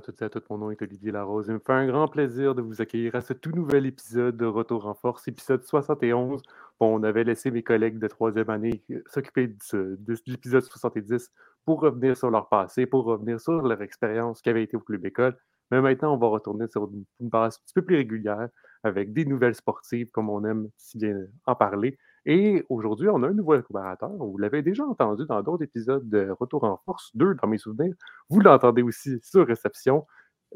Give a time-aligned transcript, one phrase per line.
[0.00, 0.42] à toutes et à tous.
[0.48, 1.48] Mon nom est Olivier Larose.
[1.48, 4.46] Il me fait un grand plaisir de vous accueillir à ce tout nouvel épisode de
[4.46, 6.40] Retour en Force, épisode 71.
[6.80, 11.30] Bon, on avait laissé mes collègues de troisième année euh, s'occuper de, de l'épisode 70
[11.66, 15.04] pour revenir sur leur passé, pour revenir sur leur expérience qui avait été au club
[15.04, 15.36] école.
[15.70, 18.48] Mais maintenant, on va retourner sur une, une base un petit peu plus régulière
[18.82, 21.98] avec des nouvelles sportives, comme on aime si bien en parler.
[22.26, 24.10] Et aujourd'hui, on a un nouveau collaborateur.
[24.10, 27.94] Vous l'avez déjà entendu dans d'autres épisodes de Retour en Force 2, dans mes souvenirs.
[28.28, 30.06] Vous l'entendez aussi sur réception.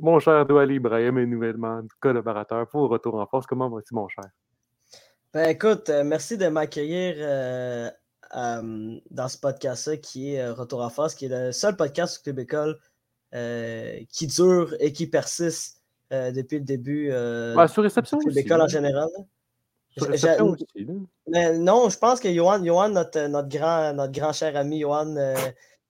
[0.00, 3.46] Mon cher Douali Ibrahim est nouvellement collaborateur pour Retour en Force.
[3.46, 4.24] Comment vas-tu, mon cher?
[5.32, 7.90] Ben écoute, euh, merci de m'accueillir euh,
[8.36, 12.22] euh, dans ce podcast-là qui est Retour en Force, qui est le seul podcast du
[12.22, 12.78] Club École
[14.10, 17.10] qui dure et qui persiste depuis le début.
[17.10, 18.68] Ouais, sur réception en général.
[18.68, 19.33] Sur aussi, là.
[21.28, 25.14] Mais non, je pense que Johan, Johan, notre, notre, grand, notre grand cher ami Johan,
[25.16, 25.34] euh,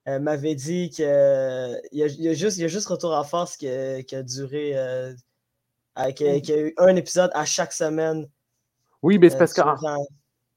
[0.09, 3.25] euh, m'avait dit qu'il y, a, il y a juste, y a juste Retour en
[3.25, 5.13] Force qui, a- qui a duré, euh,
[6.15, 8.29] qui, a, qui a eu un épisode à chaque semaine.
[9.03, 9.77] Oui, mais c'est euh, parce durant-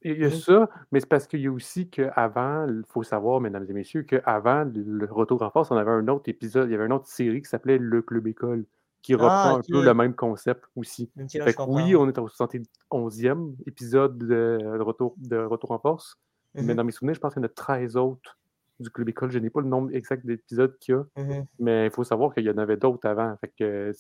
[0.02, 3.39] Il y a ça, mais c'est parce qu'il y a aussi qu'avant, il faut savoir,
[3.42, 6.76] mesdames et messieurs, qu'avant le retour en force, on avait un autre épisode, il y
[6.76, 8.66] avait une autre série qui s'appelait Le Club École,
[9.02, 9.66] qui reprend Ah, un ok.
[9.72, 11.09] peu le même concept aussi.
[11.30, 16.17] Fait que oui, on est au 71e épisode de, de retour, de retour en force,
[16.56, 18.38] mais Mhm, dans mes souvenirs, je pense qu'il y en a 13 autres
[18.80, 19.31] du Club École.
[19.31, 21.45] Je n'ai pas le nombre exact d'épisodes qu'il y a, mhm.
[21.59, 23.36] mais il faut savoir qu'il y en avait d'autres avant.
[23.39, 23.92] Fait que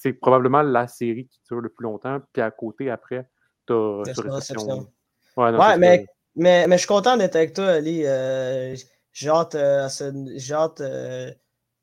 [0.00, 3.28] c'est probablement la série qui dure le plus longtemps, puis à côté, après,
[3.66, 4.62] tu as sur sur réception.
[4.66, 4.92] réception.
[5.36, 8.04] Ouais, non, Ouais, c'est mais, mais, mais je suis content d'être avec toi, Ali.
[8.06, 8.76] Euh,
[9.12, 11.30] j'ai hâte, euh, à ce- j'ai hâte, euh,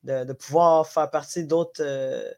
[0.06, 2.32] de, de pouvoir faire partie d'autres euh,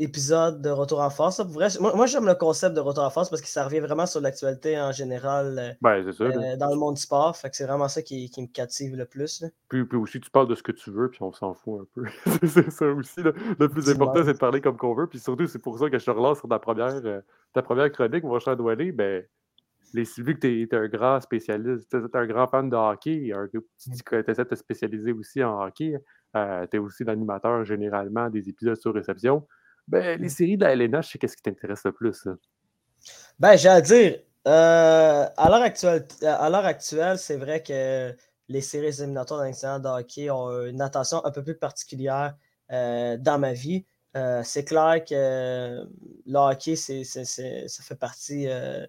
[0.00, 1.40] épisodes de Retour en Force.
[1.40, 4.06] vrai, moi, moi, j'aime le concept de Retour en Force parce que ça revient vraiment
[4.06, 7.36] sur l'actualité en général euh, Ben, euh, dans le monde du sport.
[7.36, 9.42] Fait que c'est vraiment ça qui, qui me captive le plus.
[9.42, 9.48] là.
[9.68, 11.86] Puis, puis aussi, tu parles de ce que tu veux, puis on s'en fout un
[11.94, 12.04] peu.
[12.46, 13.22] c'est ça aussi.
[13.22, 13.32] là.
[13.58, 15.06] Le plus important, c'est de parler comme qu'on veut.
[15.06, 17.20] Puis surtout, c'est pour ça que je te relance sur ta première, euh,
[17.52, 18.92] ta première chronique, mon cher Doualé.
[18.92, 19.22] Ben,
[19.92, 23.32] les, vu que tu es, un grand spécialiste, tu es un grand fan de hockey,
[23.32, 25.94] un, tu dis que tu essaies de te spécialiser aussi en hockey,
[26.34, 29.46] tu es aussi l'animateur généralement des épisodes sur réception.
[29.88, 32.28] Ben, les séries de la LNH, c'est qu'est-ce qui t'intéresse le plus?
[33.38, 38.14] Ben, j'ai à dire, euh, à l'heure actuelle, c'est vrai que
[38.48, 42.36] les séries éliminatoires d'un de hockey ont une attention un peu plus particulière
[42.72, 43.84] euh, dans ma vie.
[44.16, 45.84] Euh, c'est clair que euh,
[46.26, 48.84] le hockey, ça fait partie euh,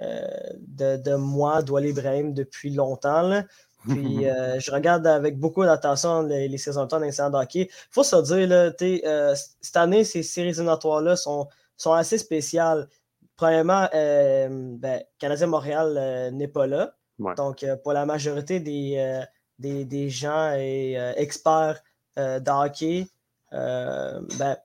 [0.00, 0.26] euh,
[0.58, 3.22] de, de moi, Doual Ibrahim, depuis longtemps.
[3.22, 3.44] là.
[3.88, 7.68] Puis euh, je regarde avec beaucoup d'attention les, les saisons de l'incident de hockey.
[7.70, 12.88] Il faut se dire, là, euh, cette année, ces séries éliminatoires-là sont, sont assez spéciales.
[13.36, 16.94] Premièrement, euh, ben, Canadien Montréal euh, n'est pas là.
[17.18, 17.34] Ouais.
[17.34, 19.24] Donc, euh, pour la majorité des, euh,
[19.58, 21.82] des, des gens et euh, experts
[22.18, 23.06] euh, de hockey,
[23.52, 24.56] euh, ben,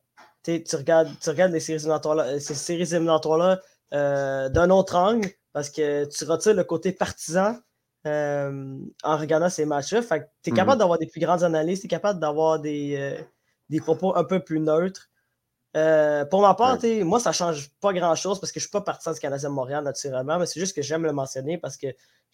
[0.44, 3.60] tu, regardes, tu regardes les séries éliminatoires-là, ces séries éliminatoires-là
[3.94, 7.58] euh, d'un autre angle parce que tu retires le côté partisan
[8.08, 10.02] euh, en regardant ces matchs-là.
[10.02, 10.58] Fait que tu es Mhm.
[10.58, 13.22] capable d'avoir des plus grandes analyses, tu es capable d'avoir des, euh,
[13.70, 15.10] des propos un peu plus neutres.
[15.78, 17.04] Euh, pour ma part, Ouais.
[17.04, 19.84] moi, ça change pas grand-chose parce que je suis pas partisan du Canadien de Montréal
[19.84, 21.88] naturellement, mais c'est juste que j'aime le mentionner parce que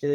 [0.03, 0.07] on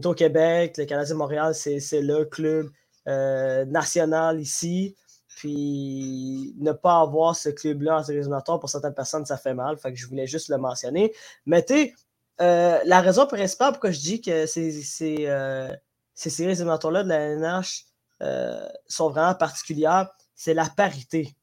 [0.00, 2.68] est au Québec, le Canadien de Montréal, c'est c'est le club
[3.06, 4.96] national ici.
[5.36, 9.76] Puis ne pas avoir ce club-là en éliminatoires, pour certaines personnes, ça fait mal.
[9.78, 11.12] Fait que je voulais juste le mentionner.
[11.46, 11.94] Mais tu sais,
[12.42, 15.72] euh, la raison principale pourquoi je dis que ces, euh,
[16.14, 17.84] séries éliminatoires-là de la NH
[18.22, 21.36] euh, sont vraiment particulières, c'est la parité.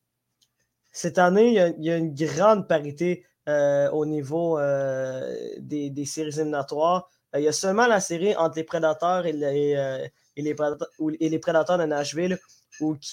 [0.91, 4.59] Cette année, il y a, une grande parité au niveau
[5.57, 7.09] des, séries éliminatoires.
[7.35, 11.39] Il y a seulement la série entre les prédateurs et les, les, prédateurs, et les
[11.39, 12.37] prédateurs de Nashville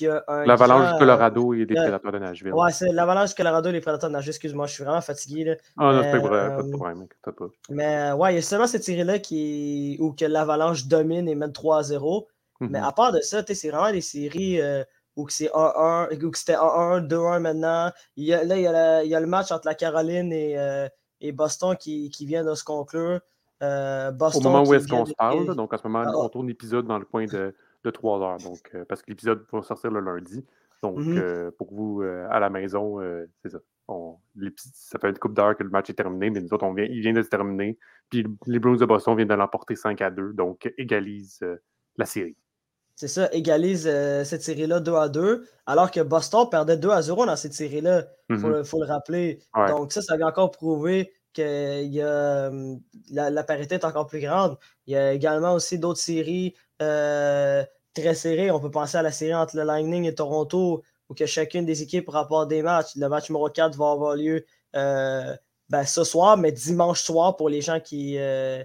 [0.01, 0.45] y a un.
[0.45, 2.53] L'Avalanche du Colorado et des euh, Prédateurs de Nashville.
[2.53, 4.31] Ouais, c'est l'Avalanche du Colorado et les prédateurs de Nashville.
[4.31, 5.45] Excuse-moi, je suis vraiment fatigué.
[5.45, 5.55] Là.
[5.79, 7.47] Ah non, c'est pas, euh, de problème, inquiète pas.
[7.71, 9.97] Mais euh, ouais, il y a seulement cette série-là qui...
[10.01, 12.29] où que l'Avalanche domine et mène 3 à 0.
[12.61, 12.85] Mais Mhm.
[12.87, 14.83] à part de ça, c'est vraiment des séries euh,
[15.17, 17.91] où que c'est 1-1, où que c'était 1-1, 2-1 maintenant.
[18.17, 19.75] Il y a, là, il y, a la- il y a le match entre la
[19.75, 20.89] Caroline et, euh,
[21.21, 23.21] et Boston qui, qui vient de se conclure.
[23.63, 26.47] Euh, Au moment où est-ce qu'on se parle, donc en ce moment, Ah, on tourne
[26.47, 27.55] l'épisode dans le coin de,
[27.87, 30.45] de 3 heures, donc, euh, parce que l'épisode va sortir le lundi.
[30.83, 31.19] Donc, Mhm.
[31.19, 33.01] euh, pour vous, euh, à la maison,
[33.43, 33.59] c'est ça.
[33.89, 34.17] On-
[34.57, 36.85] ça fait une couple d'heures que le match est terminé, mais nous autres, on vient,
[36.85, 37.79] il vient de se terminer.
[38.11, 41.41] Puis les Blues de Boston viennent de l'emporter 5 à 2, donc égalise
[41.97, 42.37] la série.
[42.97, 43.85] C'est ça, égalise
[44.25, 48.07] cette série-là 2 à 2, alors que Boston perdait 2 à 0 dans cette série-là.
[48.31, 48.53] Il faut, Mhm.
[48.55, 49.39] le- faut le rappeler.
[49.55, 49.69] Ouais.
[49.69, 52.81] Donc, ça, ça vient encore prouver que y a, hum,
[53.13, 54.57] la, la parité est encore plus grande.
[54.87, 56.55] Il y a également aussi d'autres séries.
[56.83, 57.65] euh,
[57.97, 58.51] très serré.
[58.51, 62.09] On peut penser à la série entre le Lightning et Toronto, où chacune des équipes
[62.09, 62.97] rapporte des matchs.
[62.97, 64.45] Le match numéro 4 va avoir lieu
[64.75, 65.35] euh,
[65.69, 68.63] ben, ce soir, mais dimanche soir pour les gens qui, euh,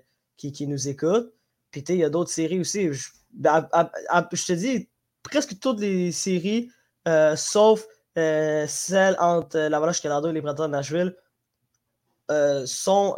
[0.61, 1.33] nous écoutent.
[1.71, 2.91] Puis il y a d'autres séries aussi.
[2.91, 4.89] Je, ben, te dis,
[5.23, 6.69] presque toutes les séries,
[7.07, 7.85] euh, sauf
[8.15, 11.15] celle entre l'Avalanche Canada et les Prédateurs de Nashville,
[12.65, 13.15] sont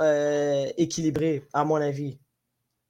[0.78, 2.18] équilibrées, à mon avis.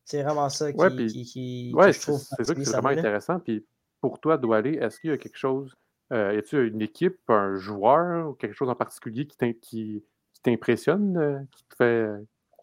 [0.05, 3.39] C'est vraiment ça qui, ouais, qui, ouais, C'est ça qui est vraiment intéressant.
[3.39, 3.65] Puis
[4.01, 5.73] pour toi, Doualé, est-ce qu'il y a quelque chose,
[6.11, 10.03] euh, y a-t-il une équipe, un joueur ou quelque chose en particulier qui
[10.43, 12.07] t'impressionne, euh, qui te fait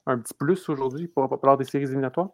[0.07, 2.31] un petit plus aujourd'hui pour, lors des séries éliminatoires?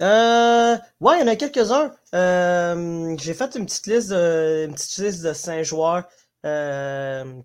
[0.00, 1.92] Euh, ouais, il y en a quelques-uns.
[2.14, 6.08] Euh, j'ai fait une petite liste de, une petite liste de cinq joueurs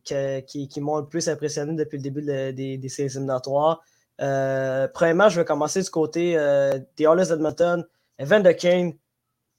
[0.03, 3.83] qui, qui m'ont le plus impressionné depuis le début des, des séries éliminatoires.
[4.21, 7.85] Euh, premièrement, je vais commencer du côté euh, des Oilers Edmonton.
[8.17, 8.93] Evan de Kane,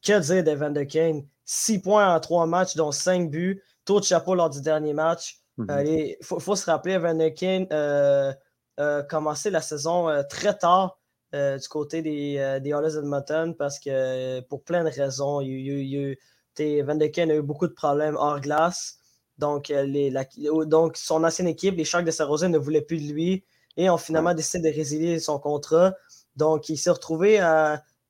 [0.03, 1.27] que dire d'Evan de Kane?
[1.45, 3.63] 6 points en 3 matchs, dont 5 buts.
[3.85, 5.41] Taux de chapeau lors du dernier match.
[5.59, 6.17] Il mhm.
[6.23, 8.33] faut, se rappeler, Evan de Kane euh,
[8.79, 10.99] a commencé la saison très tard
[11.33, 17.31] du côté des, des Oilers Edmonton parce que pour plein de raisons, Evan de Kane
[17.31, 18.99] a eu beaucoup de problèmes hors glace.
[19.39, 20.13] Donc, les,
[20.67, 23.45] donc son ancienne équipe, les Sharks de Saint-Rosé, ne voulaient plus de lui
[23.77, 25.95] et ont finalement décidé de résilier son contrat.
[26.37, 27.41] Donc, il s'est retrouvé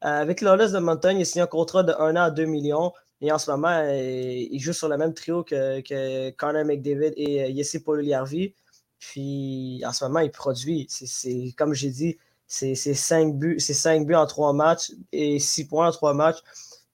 [0.01, 1.19] avec l'Oilers de Montagne.
[1.19, 2.93] Il a signé un contrat de 1 an à 2 millions.
[3.21, 7.13] Et en ce moment, euh, il joue sur le même trio que, que Connor McDavid
[7.17, 8.55] et euh, Jesse Poliarvi.
[8.99, 10.87] Puis, en ce moment, il produit.
[10.89, 13.59] C'est comme j'ai dit, c'est 5 buts,
[14.05, 16.39] buts en 3 matchs et 6 points en 3 matchs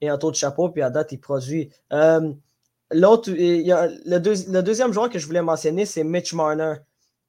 [0.00, 0.68] et un taux de chapeau.
[0.68, 1.70] Puis, à date, il produit.
[1.92, 2.32] Euh,
[2.92, 6.74] l'autre, le, le, deuxième joueur que je voulais mentionner, c'est Mitch Marner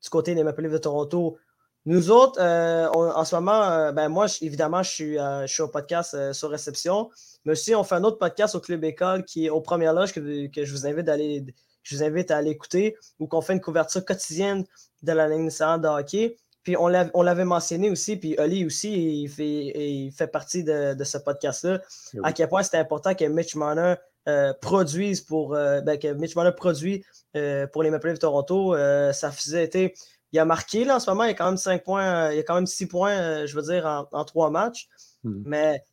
[0.04, 1.38] du côté des Maple Leafs de Toronto.
[1.86, 5.62] Nous autres, euh, en ce moment, euh, ben moi, évidemment, je suis, euh, je suis
[5.64, 7.10] au podcast sur réception,
[7.44, 10.14] mais aussi on fait un autre podcast au Club École qui est aux premières loges
[10.14, 11.46] que, je vous invite d'aller
[11.84, 14.64] je vous invite à aller écouter, où qu'on fait une couverture quotidienne
[15.02, 16.38] de la ligne nationale de hockey.
[16.64, 21.18] Puis on l'avait mentionné aussi, puis Oli aussi, il fait, il fait partie de, ce
[21.18, 21.82] podcast-là,
[22.14, 23.96] eh à quel point c'était important que Mitch Marner
[24.62, 27.04] produise pour ben, que Mitch Marner produit
[27.72, 28.76] pour les Maple Leafs de Toronto.
[29.12, 29.94] ça faisait été
[30.34, 32.38] il a marqué là, en ce moment, il y a quand même 5 points, il
[32.38, 34.90] y a quand même 6 points, euh, je veux dire, en, en 3 matchs.
[35.24, 35.44] Hmm.
[35.46, 35.84] Mais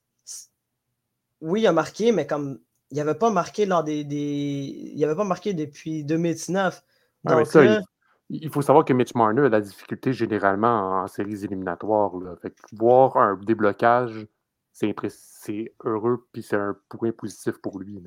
[1.42, 2.58] oui, il a marqué, mais comme
[2.90, 6.82] il n'avait pas marqué lors des, des, Il avait pas marqué depuis 2019.
[7.26, 7.48] Ah, Donc,
[8.30, 12.12] il, faut savoir que Mitch Marner a de la difficulté généralement en, séries éliminatoires.
[12.40, 14.26] Fait voir un déblocage,
[14.72, 18.02] c'est heureux, puis c'est un point positif pour lui.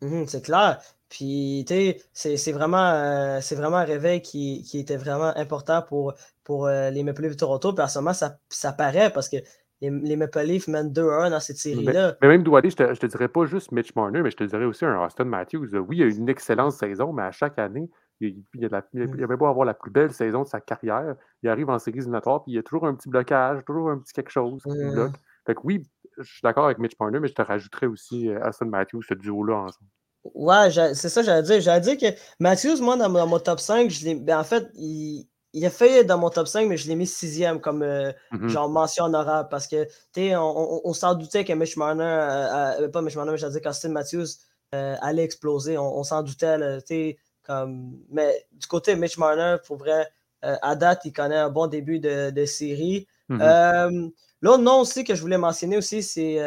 [0.00, 0.80] Mhm, c'est clair.
[1.08, 6.66] Puis, tu sais, c'est vraiment, euh, vraiment un réveil qui, était vraiment important pour, pour
[6.66, 7.74] euh, les Maple Leafs de Toronto.
[7.74, 9.36] Puis, en ce moment, ça, ça paraît parce que
[9.82, 12.16] les, les Maple Leafs mènent 2-1 dans cette série-là.
[12.22, 14.44] Mais, même Doualé, je te, je te dirais pas juste Mitch Marner, mais je te
[14.44, 15.76] dirais aussi un Austin Matthews.
[15.76, 17.90] Oui, il a eu une excellente saison, mais à chaque année,
[18.20, 21.16] il, il, a il, avait beau avoir la plus belle saison de sa carrière.
[21.42, 23.98] Il arrive en série éliminatoire, puis il y a toujours un petit blocage, toujours un
[23.98, 25.16] petit quelque chose qui bloque.
[25.44, 25.82] Fait que oui,
[26.18, 29.14] je suis d'accord avec Mitch Marner, mais je te rajouterais aussi euh, Austin Matthews, ce
[29.14, 29.90] duo-là ensemble.
[30.24, 31.60] Ouais, c'est ça, j'allais dire.
[31.60, 35.66] J'allais dire que Matthews, moi, dans, mon top 5, je ben, en fait, il, il,
[35.66, 38.48] a fait dans mon top 5, mais je l'ai mis sixième comme euh, mm-hmm.
[38.48, 42.88] genre mention honorable parce que, tu on, on, s'en doutait que Mitch Marner, euh, euh,
[42.88, 44.28] pas Mitch Marner, mais j'allais dire qu'Austin Matthews
[44.72, 45.76] allait exploser.
[45.76, 47.98] On, s'en doutait, tu comme.
[48.08, 50.06] Mais du côté Mitch Marner, pour vrai,
[50.40, 53.06] à date, il connaît un bon début de, de série.
[53.28, 54.12] Mm-hmm.
[54.42, 56.38] L'autre nom aussi que je voulais mentionner aussi, c'est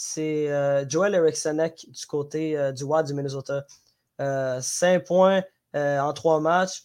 [0.00, 3.66] c'est euh, Joel Erikssonek du côté euh, du Wild du Minnesota.
[4.20, 5.42] 5 euh, points
[5.74, 6.84] en 3 matchs.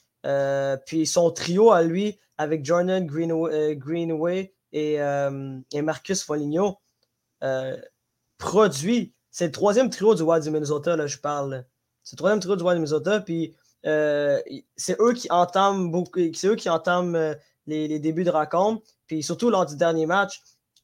[0.87, 4.97] puis son trio à lui, avec Jordan Greenway, et,
[5.83, 6.79] Marcus Foligno,
[8.39, 9.13] produit.
[9.29, 11.65] C'est le troisième trio du Wild du Minnesota, là, je parle.
[12.01, 13.19] C'est le troisième trio du Wild du Minnesota.
[13.19, 17.35] Puis c'est eux qui entament beaucoup, c'est eux qui entament
[17.67, 18.81] les, les, débuts de rencontre.
[19.13, 20.41] Puis surtout lors du dernier match,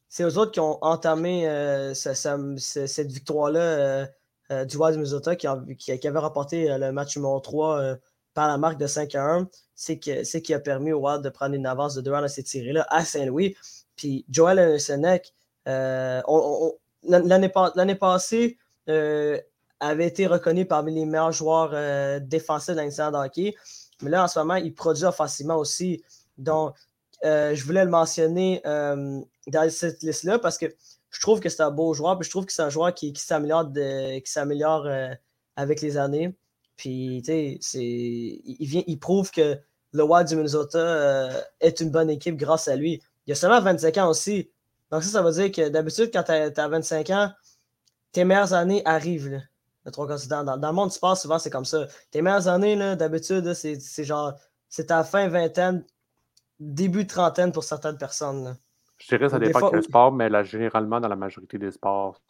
[0.08, 4.06] c'est eux autres qui ont entamé euh, cette victoire-là euh,
[4.52, 7.96] euh, du Wild Minnesota qui, qui, avait remporté le match numéro 3
[8.32, 9.48] par la marque de 5 à 1.
[9.74, 12.46] C'est qui a permis au Wild de prendre une avance de 2 1 dans cette
[12.46, 13.56] série-là à Saint-Louis.
[13.96, 15.34] Puis Joel Senek,
[15.66, 17.48] l'année
[17.96, 23.56] passée, avait été reconnu parmi les meilleurs joueurs défensifs de de hockey.
[24.02, 26.04] Mais là, en ce moment, il produit offensivement aussi.
[26.38, 26.76] Donc,
[27.22, 30.66] je voulais le mentionner dans cette liste-là parce que
[31.10, 33.12] je trouve que c'est un beau joueur, puis je trouve que c'est un joueur qui,
[33.12, 35.14] qui s'améliore euh,
[35.56, 36.34] avec les années.
[36.76, 39.58] Puis, tu sais, il, vient, il prouve que
[39.92, 43.02] le Wild du Minnesota euh, est une bonne équipe grâce à lui.
[43.26, 44.50] Il a seulement 25 ans aussi.
[44.90, 47.30] Donc, ça, ça veut dire que d'habitude, quand tu as, 25 ans,
[48.12, 49.42] tes meilleures années arrivent.
[49.84, 49.90] Le
[50.28, 51.86] dans, dans, le monde du sport, souvent, c'est comme ça.
[52.10, 54.34] Tes meilleures années, d'habitude, c'est genre,
[54.68, 55.84] c'est ta fin vingtaine,
[56.60, 58.56] début trentaine pour certaines personnes.
[58.98, 62.20] Je dirais que ça dépend quel sport, mais là, généralement, dans la majorité des sports,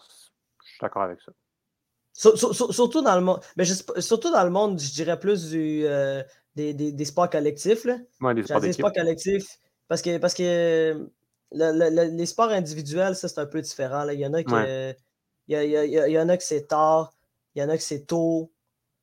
[0.64, 1.32] je suis d'accord avec ça.
[2.14, 3.40] surtout dans le monde.
[3.56, 6.22] Mais surtout dans le monde, je dirais plus du, euh,
[6.54, 7.84] des, des, des, sports collectifs.
[7.84, 7.98] Là.
[8.20, 9.58] Ouais, des sports, sports collectifs.
[9.88, 11.10] Parce que, parce que
[11.52, 14.04] les sports individuels, ça, c'est un peu différent.
[14.04, 14.14] Là.
[14.14, 14.54] Il y en a qui.
[15.48, 17.12] Il, y, il, y en a que c'est tard,
[17.56, 18.52] il y en a que c'est tôt.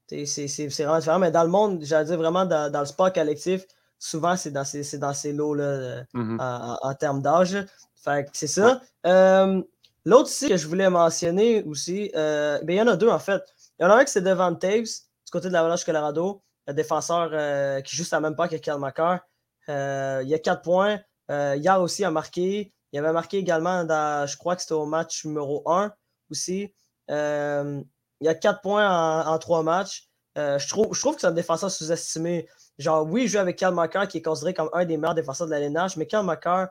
[0.07, 1.19] C'est vraiment différent.
[1.19, 3.67] Mais dans le monde, j'allais dire vraiment dans, dans, le sport collectif,
[4.00, 6.77] souvent c'est dans ces, dans ces lots-là mm-hmm.
[6.82, 7.58] en, termes d'âge.
[7.96, 8.82] Fait c'est ça.
[9.06, 9.62] Euh,
[10.06, 13.20] l'autre aussi que je voulais mentionner aussi, euh, ben, il y en a deux en
[13.20, 13.44] fait.
[13.80, 16.42] Il y en a un qui c'est Devant Taves, du côté de la l'Avalanche Colorado,
[16.68, 19.20] le défenseur euh, qui joue à même pas que Kel McCarr.
[19.68, 21.00] il y a quatre points.
[21.30, 22.74] hier aussi, il a marqué.
[22.94, 25.94] Il avait marqué également dans, je crois que c'était au match numéro 1
[26.32, 26.74] aussi.
[27.10, 27.86] il
[28.22, 30.08] y a quatre points en, trois matchs.
[30.36, 32.48] je, trouve, je trouve que c'est un défenseur sous-estimé.
[32.77, 35.48] Genre, oui, il joue avec Cal McCarr, qui est considéré comme un des meilleurs défenseurs
[35.48, 36.67] de la LNH, mais Cal McCarr,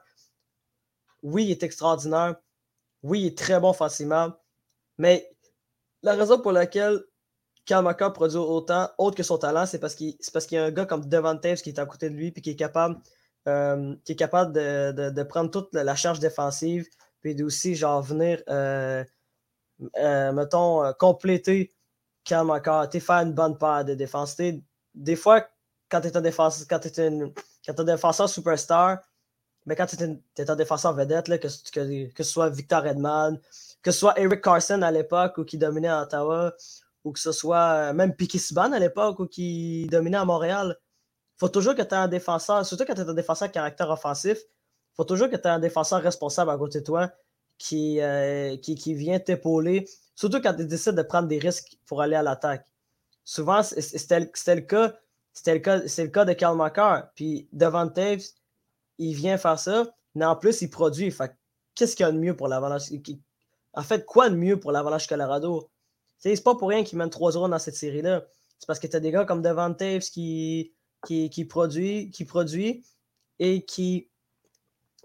[1.22, 2.36] oui, il est extraordinaire.
[3.02, 4.32] Oui, il est très bon facilement.
[4.98, 5.30] Mais
[6.02, 7.02] la raison pour laquelle
[7.64, 10.16] Cal McCarr produit autant, autre que son talent, c'est parce qu'il
[10.52, 12.50] y a un gars comme Devon Taves qui est à côté de lui, puis qui
[12.50, 12.98] est capable,
[13.48, 16.88] euh, qui est capable de, prendre toute la charge défensive,
[17.20, 19.04] puis aussi, genre, venir, euh,
[19.98, 21.74] euh, mettons, compléter
[22.24, 24.36] Cal McCarr, faire une bonne paire de défense.
[24.94, 25.48] des fois,
[25.88, 28.98] quand tu es un défenseur, quand un défenseur superstar,
[29.66, 33.38] mais quand tu es, un défenseur vedette, là, que, que, que, ce soit Victor Edman,
[33.82, 36.54] que ce soit Eric Carson à l'époque ou qui dominait à Ottawa,
[37.04, 40.76] ou que ce soit euh, même Piquet Subban à l'époque ou qui dominait à Montréal,
[41.36, 43.90] faut toujours que tu aies un défenseur, surtout quand tu es un défenseur à caractère
[43.90, 44.38] offensif,
[44.94, 47.10] faut toujours que tu aies un défenseur responsable à côté de toi
[47.58, 52.02] qui, euh, qui, qui, vient t'épauler, surtout quand tu décides de prendre des risques pour
[52.02, 52.66] aller à l'attaque.
[53.24, 54.94] Souvent, c'était le cas
[55.36, 57.10] c'est le cas de Karl McCarr.
[57.14, 58.22] Puis devant Taves,
[58.98, 61.14] il vient faire ça, mais en plus, il produit.
[61.74, 62.90] qu'est-ce qu'il y a de mieux pour l'Avalanche?
[63.74, 65.68] En fait, quoi de mieux pour l'Avalanche Colorado?
[66.18, 68.24] C'est pas pour rien qu'il mène 3-0 dans cette série-là.
[68.58, 70.72] C'est parce que tu as des gars comme Devant Taves qui,
[71.04, 72.84] qui, produit, qui produit
[73.38, 74.08] et qui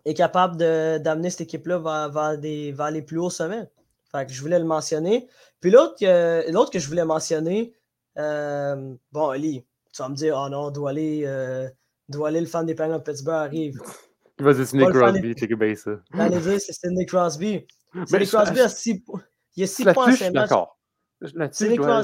[0.06, 3.70] est capable d'amener cette équipe-là vers, les plus hauts sommets.
[4.12, 5.28] Fait que je voulais le mentionner.
[5.60, 7.74] Puis l'autre que, que je voulais mentionner,
[8.18, 11.70] euh, bon, Ali, tu vas me dire, oh non, doit aller, euh,
[12.08, 13.82] doit aller le fan des Penguins de Pittsburgh arrive.
[14.40, 15.92] Vas-y, c'est Nick Crosby, check bien ça.
[16.14, 17.66] J'allais dire, c'est Nick Crosby.
[17.94, 19.24] Nick Crosby a 6 points.
[19.56, 20.50] Il a 6 points en 5 matchs.
[20.50, 20.80] D'accord.
[21.22, 22.04] Je, dois,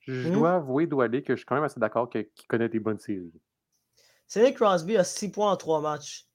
[0.00, 0.32] je hmm?
[0.32, 3.00] dois avouer, doit aller, que je suis quand même assez d'accord qu'il connaît des bonnes
[3.00, 3.32] séries.
[4.36, 6.28] Nick Crosby a 6 points en 3 matchs.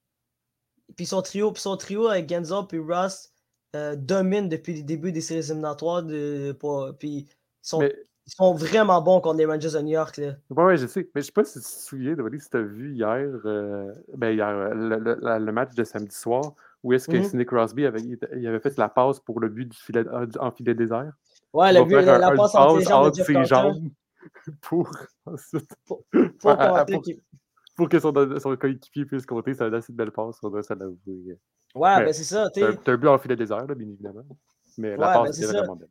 [0.98, 3.30] Puis son trio, puis son trio avec Genzo et Russ
[3.76, 6.04] euh, domine depuis le début des séries éliminatoires.
[6.04, 6.58] De,
[6.98, 7.30] puis
[7.62, 7.88] son,
[8.30, 10.18] ils sont vraiment bons contre les Rangers de New York.
[10.18, 10.36] Là.
[10.52, 11.10] Ouais, je sais.
[11.16, 13.92] Mais je sais pas si tu te souviens, de si tu as vu hier, euh,
[14.16, 18.48] ben hier le, match de samedi soir, où est-ce que mm Sidney Crosby avait, il
[18.48, 20.04] avait fait la passe pour le but du filet,
[20.40, 21.12] en filet désert?
[21.54, 23.90] Ouais, le but, la, la, passe entre, entre ses jambes.
[24.62, 24.92] pour,
[25.24, 25.34] pour,
[26.40, 27.04] pour,
[27.76, 29.56] pour, que son, son coéquipier puisse compter.
[29.56, 30.98] C'est une assez belle passe, on doit l'avouer.
[31.74, 32.48] Ouais, mais, ben c'est ça.
[32.54, 34.22] C'est un, but en filet désert, là, bien évidemment.
[34.78, 35.90] Mais la passe, ben, c'est vraiment belle.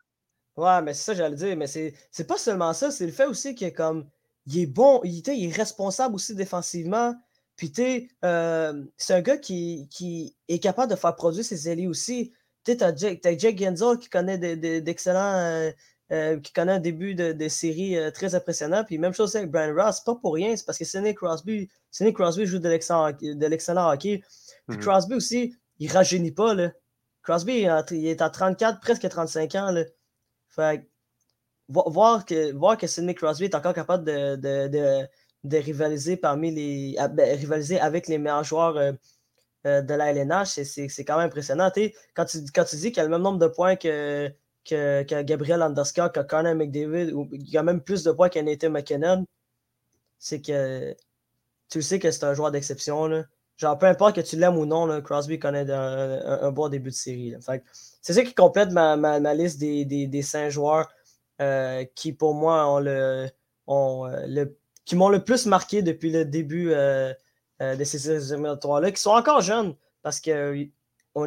[0.59, 1.57] Ouais, mais c'est ça, j'allais dire.
[1.57, 4.09] Mais c'est pas seulement ça, c'est le fait aussi qu'il est comme.
[4.47, 7.15] Il est bon, il, il est responsable aussi défensivement.
[7.55, 11.87] Puis, tu euh, c'est un gars qui, qui, est capable de faire produire ses alliés
[11.87, 12.33] aussi.
[12.65, 14.39] Tu sais, t'as Jake Genzel qui connaît
[14.81, 15.37] d'excellents.
[15.37, 15.71] Euh,
[16.11, 18.83] euh, qui connaît un début de, de série très impressionnant.
[18.83, 22.15] Puis même chose avec Brian Ross, pas pour rien, c'est parce que Sidney Crosby, Sidney
[22.15, 22.69] Crosby joue de
[23.47, 24.23] l'excellent hockey.
[24.67, 24.81] Puis mm-hmm.
[24.81, 26.55] Crosby aussi, il rajeunit pas.
[26.55, 26.73] Là.
[27.23, 29.71] Crosby, il est à 34, presque 35 ans.
[29.71, 29.85] Là.
[31.69, 35.07] Voir que, voir que Sidney Crosby est encore capable de, de,
[35.45, 36.95] de, rivaliser parmi les.
[36.99, 38.93] Ah, ben, rivaliser avec les meilleurs joueurs euh,
[39.67, 41.71] euh, de la LNH, c'est quand même impressionnant.
[42.15, 44.33] Quand tu, quand tu dis qu'il y a le même nombre de points que,
[44.65, 48.31] que, que Gabriel Anderska, que Connor McDavid, ou il y a même plus de points
[48.43, 49.27] Nathan McKinnon,
[50.19, 50.95] c'est que
[51.71, 53.25] tu sais que c'est un joueur d'exception.
[53.59, 56.95] Genre, peu importe que tu l'aimes ou non, Crosby connaît un, un, bon début de
[56.95, 57.35] série.
[58.01, 60.89] C'est ça qui complète ma, ma, liste des, des, des, cinq joueurs
[61.41, 63.29] euh, qui, pour moi, ont le,
[63.67, 67.13] ont, euh, le, qui m'ont le plus marqué depuis le début euh,
[67.61, 70.31] de ces éliminatoires-là, qui sont encore jeunes, parce qu'on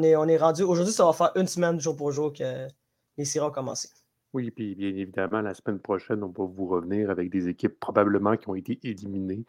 [0.01, 0.63] est, on est rendu.
[0.63, 2.67] Aujourd'hui, ça va faire une semaine jour pour jour que
[3.17, 3.89] les séries ont commencé.
[4.31, 8.37] Oui, puis bien évidemment, la semaine prochaine, on va vous revenir avec des équipes probablement
[8.37, 9.43] qui ont été éliminées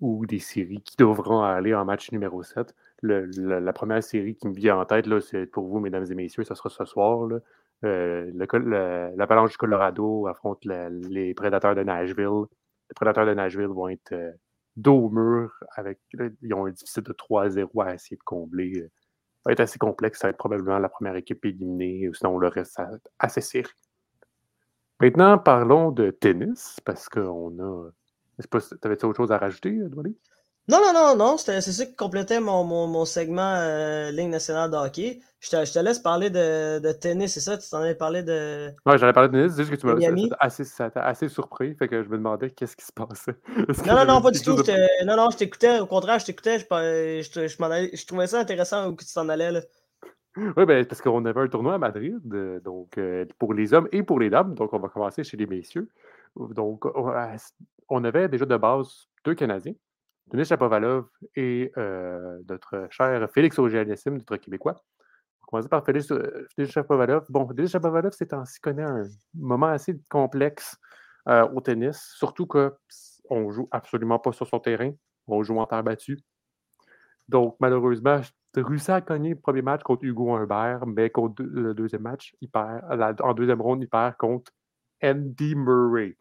[0.00, 4.54] ou des séries qui devront aller en match numéro 7 la, première série qui me
[4.54, 7.28] vient en tête, c'est pour vous, mesdames et messieurs, ce sera ce soir.
[7.84, 8.32] Euh,
[9.16, 12.46] L'Avalanche du Colorado affronte les prédateurs de Nashville.
[12.90, 14.32] Les prédateurs de Nashville vont être euh,
[14.76, 15.52] dos au mur.
[15.76, 16.00] Avec,
[16.42, 18.74] ils ont un déficit de 3-0 à essayer de combler.
[18.74, 20.20] Ça va être assez complexe.
[20.20, 22.10] Ça va être probablement la première équipe éliminée.
[22.14, 22.80] Sinon, le reste,
[23.18, 23.70] assez serré.
[25.00, 27.90] Maintenant, parlons de tennis, parce qu'on a.
[28.80, 30.16] T'avais-tu autre chose à rajouter, Douali?
[30.68, 34.76] Non, non, non, non, c'est ça qui complétait mon, mon, segment euh, Ligue nationale de
[34.76, 35.18] hockey.
[35.40, 37.56] Je te, je te laisse parler de, de tennis, c'est ça?
[37.56, 38.68] Tu t'en avais parlé de.
[38.84, 40.64] Ouais, j'en ai parlé de tennis, c'est juste que tu m'as assez,
[40.94, 43.36] assez surpris, fait que je me demandais qu'est-ce qui se passait.
[43.86, 44.56] Non, non, non, pas du tout.
[45.06, 46.64] Non, non, je t'écoutais, au contraire, je t'écoutais, je,
[47.22, 49.50] je, je, trouvais ça intéressant où tu t'en allais.
[49.50, 49.60] Là.
[50.36, 53.88] Oui, ben, parce qu'on avait un tournoi à Madrid, euh, donc euh, pour les hommes
[53.90, 55.88] et pour les dames, donc on va commencer chez les messieurs.
[56.36, 56.84] Donc,
[57.88, 59.74] on avait déjà de base deux Canadiens.
[60.30, 64.74] Denis Chapovalov et euh, notre cher Félix auger notre Québécois.
[64.74, 67.24] On va commencer par Félix, euh, Chapovalov.
[67.30, 69.04] Bon, Denis Chapovalov, c'est ainsi connaît un
[69.34, 70.76] moment assez complexe
[71.28, 74.92] euh, au tennis, surtout qu'on joue absolument pas sur son terrain,
[75.26, 76.18] on joue en terre battue.
[77.28, 78.20] Donc, malheureusement,
[78.54, 82.50] réussi à gagner le premier match contre Hugo Humbert, mais contre le deuxième match, il
[82.50, 84.52] perd, en deuxième ronde, il perd contre
[85.02, 86.16] Andy Murray.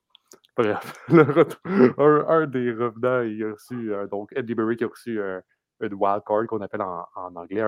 [0.58, 5.42] Bref, un, des revenants, il a reçu, euh, donc Eddie Murray qui a reçu un,
[5.82, 7.62] une wild card qu'on appelle en, anglais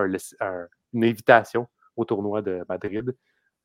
[0.92, 3.14] une invitation au tournoi de Madrid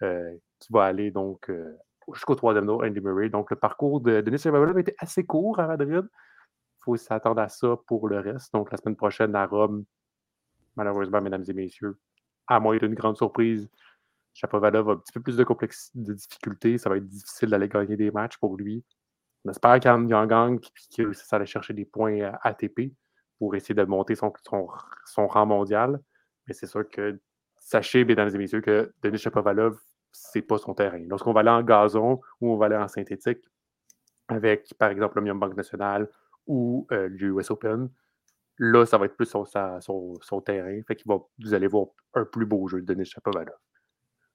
[0.04, 1.76] euh, qui va aller donc euh,
[2.14, 3.30] jusqu'au troisième tour, Andy Murray.
[3.30, 6.04] Donc le parcours de Denis Shapovalov était assez court à Madrid.
[6.04, 8.54] Il faut s'attendre à ça pour le reste.
[8.54, 9.86] Donc la semaine prochaine à Rome,
[10.76, 11.98] malheureusement, mesdames et messieurs,
[12.48, 13.68] à moins d'une grande surprise,
[14.36, 16.78] Chapovalov a un petit peu plus de complexité, de difficultés.
[16.78, 18.84] Ça va être difficile d'aller gagner des matchs pour lui.
[19.46, 20.60] On espère qu'il en gagne
[20.98, 22.92] et chercher des points ATP
[23.38, 24.34] pour essayer de monter son,
[25.06, 26.02] son, rang mondial.
[26.48, 27.20] Mais c'est sûr que
[27.60, 29.78] sachez, mesdames et messieurs, que Denis Shapovalov,
[30.12, 31.04] c'est pas son terrain.
[31.08, 33.44] Lorsqu'on va aller en gazon ou on va aller en synthétique
[34.28, 36.10] avec, par exemple, l'Omnium Banque Nationale
[36.48, 37.90] ou euh, l'US Open,
[38.58, 40.80] là, ça va être plus son, son, terrain.
[40.88, 43.56] Fait vous allez voir un plus beau jeu de Denis Shapovalov.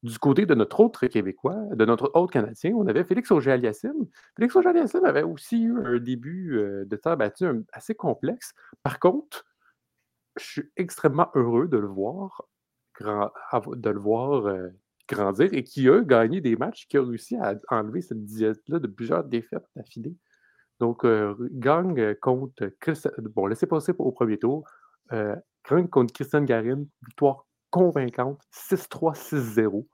[0.02, 4.06] Du côté de notre autre Québécois, de notre autre Canadien, on avait Félix Auger-Aliassime.
[4.34, 8.54] Félix Auger-Aliassime avait aussi eu un début euh, de temps battu assez complexe.
[8.82, 9.44] Par contre,
[10.38, 12.46] je suis extrêmement heureux de le voir,
[13.02, 14.70] euh,
[15.06, 18.86] grandir et qui a gagné des matchs, qui a réussi à enlever cette diète-là de
[18.86, 20.16] plusieurs défaites d'affilée.
[20.78, 24.66] Donc, euh, gagne contre Christian, bon, laissez passer au premier tour.
[25.10, 29.86] gagne contre Christian Garin, victoire convaincante, 6-3, 6-0.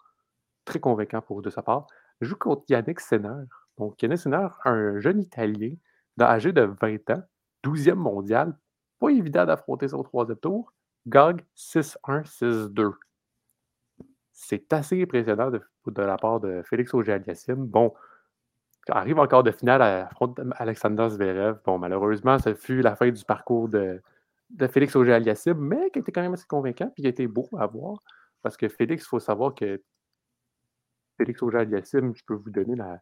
[0.65, 1.87] Très convaincant pour de sa part.
[2.21, 3.45] joue contre Yannick Senner.
[3.79, 5.75] Donc, Yannick Senner, un jeune Italien
[6.21, 7.23] âgé de 20 ans,
[7.65, 8.57] 12e mondial,
[8.99, 10.73] pas évident d'affronter son troisième tour.
[11.07, 12.93] Gagne 6-1, 6-2.
[14.33, 15.61] C'est assez impressionnant de,
[16.03, 17.67] la part de Félix Auger-Aliassime.
[17.67, 17.95] Bon,
[18.89, 21.59] arrive encore de finale à affronter Alexander Zverev.
[21.65, 24.03] Bon, malheureusement, ça fut la fin du parcours de,
[24.51, 27.49] de Félix Auger-Aliassime, mais qui était quand même assez convaincant, puis qui a été beau
[27.59, 28.03] à voir.
[28.43, 29.83] Parce que Félix, il faut savoir que
[31.19, 33.01] Félix Auger-Aliassime, je peux vous donner la.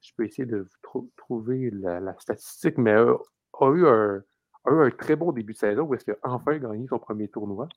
[0.00, 3.16] Je peux essayer de vous trouver la, statistique, mais a,
[3.74, 4.22] eu un,
[4.66, 7.68] un, très bon début de saison où est-ce qu'il a enfin gagné son premier tournoi.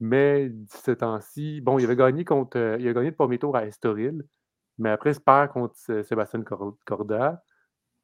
[0.00, 2.58] Mais ce temps-ci, bon, il avait gagné contre.
[2.58, 4.24] Euh, il a gagné le premier tour à Estoril,
[4.78, 7.42] mais après, il se perd contre Sébastien Corda.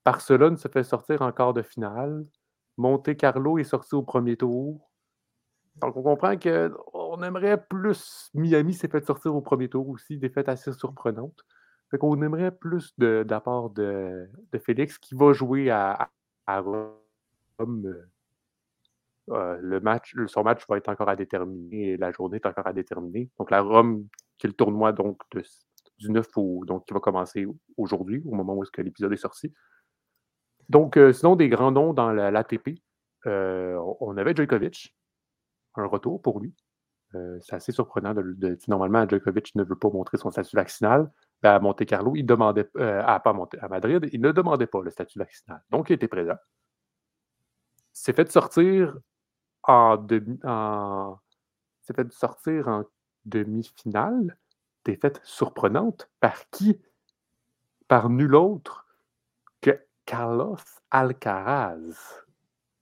[0.05, 2.25] Barcelone se fait sortir en quart de finale.
[2.79, 4.89] Monte Carlo est sorti au premier tour.
[5.81, 8.31] Donc, on comprend qu'on aimerait plus.
[8.35, 11.45] Miami s'est fait sortir au premier tour aussi, défaite assez surprenante.
[11.91, 16.09] Fait qu'on aimerait plus d'apport de, de, Félix qui va jouer à,
[16.47, 16.93] Rome.
[17.61, 18.11] Euh,
[19.31, 22.73] euh, le match, son match va être encore à déterminer, la journée est encore à
[22.73, 23.29] déterminer.
[23.39, 24.07] Donc, la Rome,
[24.39, 25.21] qui est le tournoi donc,
[25.99, 29.53] du 9 au, donc, qui va commencer aujourd'hui, au moment où l'épisode est sorti.
[30.69, 32.81] Donc, euh, sinon, des grands noms dans l'ATP,
[33.27, 34.95] euh, on avait Djokovic,
[35.77, 36.55] un retour pour lui.
[37.15, 38.13] Euh, c'est assez surprenant.
[38.15, 41.11] De, normalement, Djokovic ne veut pas montrer son statut vaccinal.
[41.43, 44.91] Ben, à Monte Carlo, il demandait, à, pas à Madrid, il ne demandait pas le
[44.91, 45.63] statut vaccinal.
[45.71, 46.37] Donc, il était présent.
[47.93, 48.97] C'est fait sortir
[49.63, 51.19] en demi, en,
[51.83, 52.85] fait sortir en
[53.25, 54.37] demi-finale.
[54.85, 56.11] Défaite surprenante.
[56.21, 56.81] Par qui?
[57.89, 58.88] Par nul autre
[60.09, 60.57] Carlos
[60.91, 62.23] Alcaraz,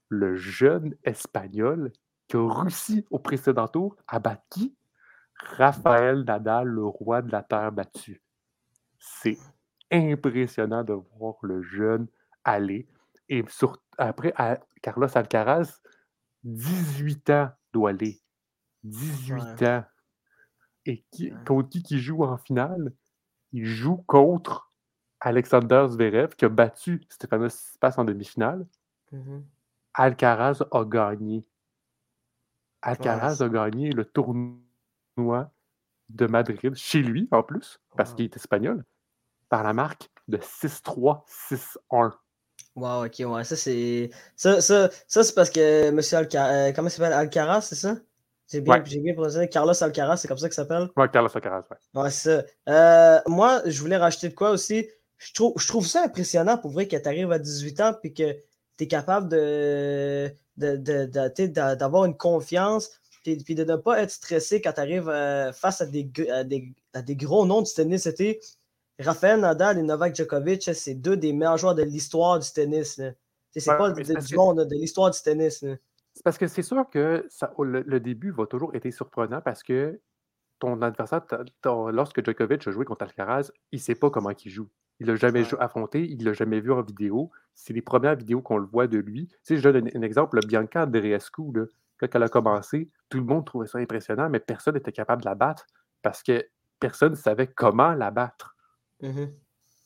[0.07, 1.91] le jeune Espagnol
[2.29, 4.59] qui a réussi au précédent tour à battre
[5.57, 8.23] Raphaël Nadal, le roi de la terre battue.
[8.97, 9.37] C'est
[9.91, 12.07] impressionnant de voir le jeune
[12.45, 12.87] aller.
[13.27, 13.43] Et
[13.97, 14.33] après,
[14.81, 15.81] Carlos Alcaraz,
[16.45, 18.21] 18 ans doit aller.
[18.83, 19.83] 18 ans.
[20.85, 22.93] Et qui, contre qui qui joue en finale?
[23.51, 24.66] il joue contre
[25.21, 28.65] Alexander Zverev, qui a battu Stefanos Tsitsipas en demi-finale.
[29.11, 29.47] Mhm.
[29.95, 31.45] Alcaraz a gagné.
[32.81, 35.51] Alcaraz a gagné le tournoi
[36.09, 38.15] de Madrid, chez lui en plus, parce Wow.
[38.15, 38.85] qu'il est espagnol,
[39.49, 42.13] par la marque de 6-3, 6-1.
[42.75, 44.09] Wow, ok, ouais, ça c'est.
[44.35, 46.69] Ça, ça, ça c'est parce que Monsieur Alcaraz.
[46.69, 47.13] euh, comment il s'appelle?
[47.13, 47.95] Alcaraz, c'est ça?
[48.49, 48.83] J'ai bien, Ouais.
[48.85, 49.49] j'ai bien prononcé.
[49.49, 50.89] Carlos Alcaraz, c'est comme ça qu'il s'appelle?
[50.97, 51.77] Ouais, Carlos Alcaraz, ouais.
[51.93, 53.17] Ouais, c'est ça.
[53.17, 54.87] Euh, moi, je voulais rajouter de quoi aussi?
[55.17, 58.13] Je trouve, je trouve ça impressionnant pour vrai que tu arrives à 18 ans puis
[58.13, 58.33] que
[58.77, 60.31] tu es capable de,
[61.75, 62.91] d'avoir une confiance
[63.23, 65.11] puis, puis de ne pas être stressé quand tu arrives
[65.53, 68.03] face à des, à, des, à des gros noms du tennis.
[68.03, 68.39] C'était
[68.99, 72.99] Rafael Nadal et Novak Djokovic, c'est deux des meilleurs joueurs de l'histoire du tennis.
[73.51, 75.59] C'est Ouais, pas de- du monde, de l'histoire du tennis.
[76.13, 79.61] C'est parce que c'est sûr que ça, le, le début va toujours être surprenant parce
[79.63, 79.99] que
[80.59, 81.21] ton adversaire,
[81.65, 84.67] lorsque Djokovic a joué contre Alcaraz, il ne sait pas comment il joue.
[84.99, 85.59] Il l'a jamais Ouais.
[85.59, 87.31] affronté, il l'a jamais vu en vidéo.
[87.53, 89.27] C'est les premières vidéos qu'on le voit de lui.
[89.27, 91.65] Tu sais, je donne un, un exemple, le Bianca Andreescu, là,
[91.99, 95.27] quand elle a commencé, tout le monde trouvait ça impressionnant, mais personne n'était capable de
[95.29, 95.65] la battre
[96.01, 96.43] parce que
[96.79, 98.55] personne ne savait comment la battre.
[99.01, 99.33] Mhm.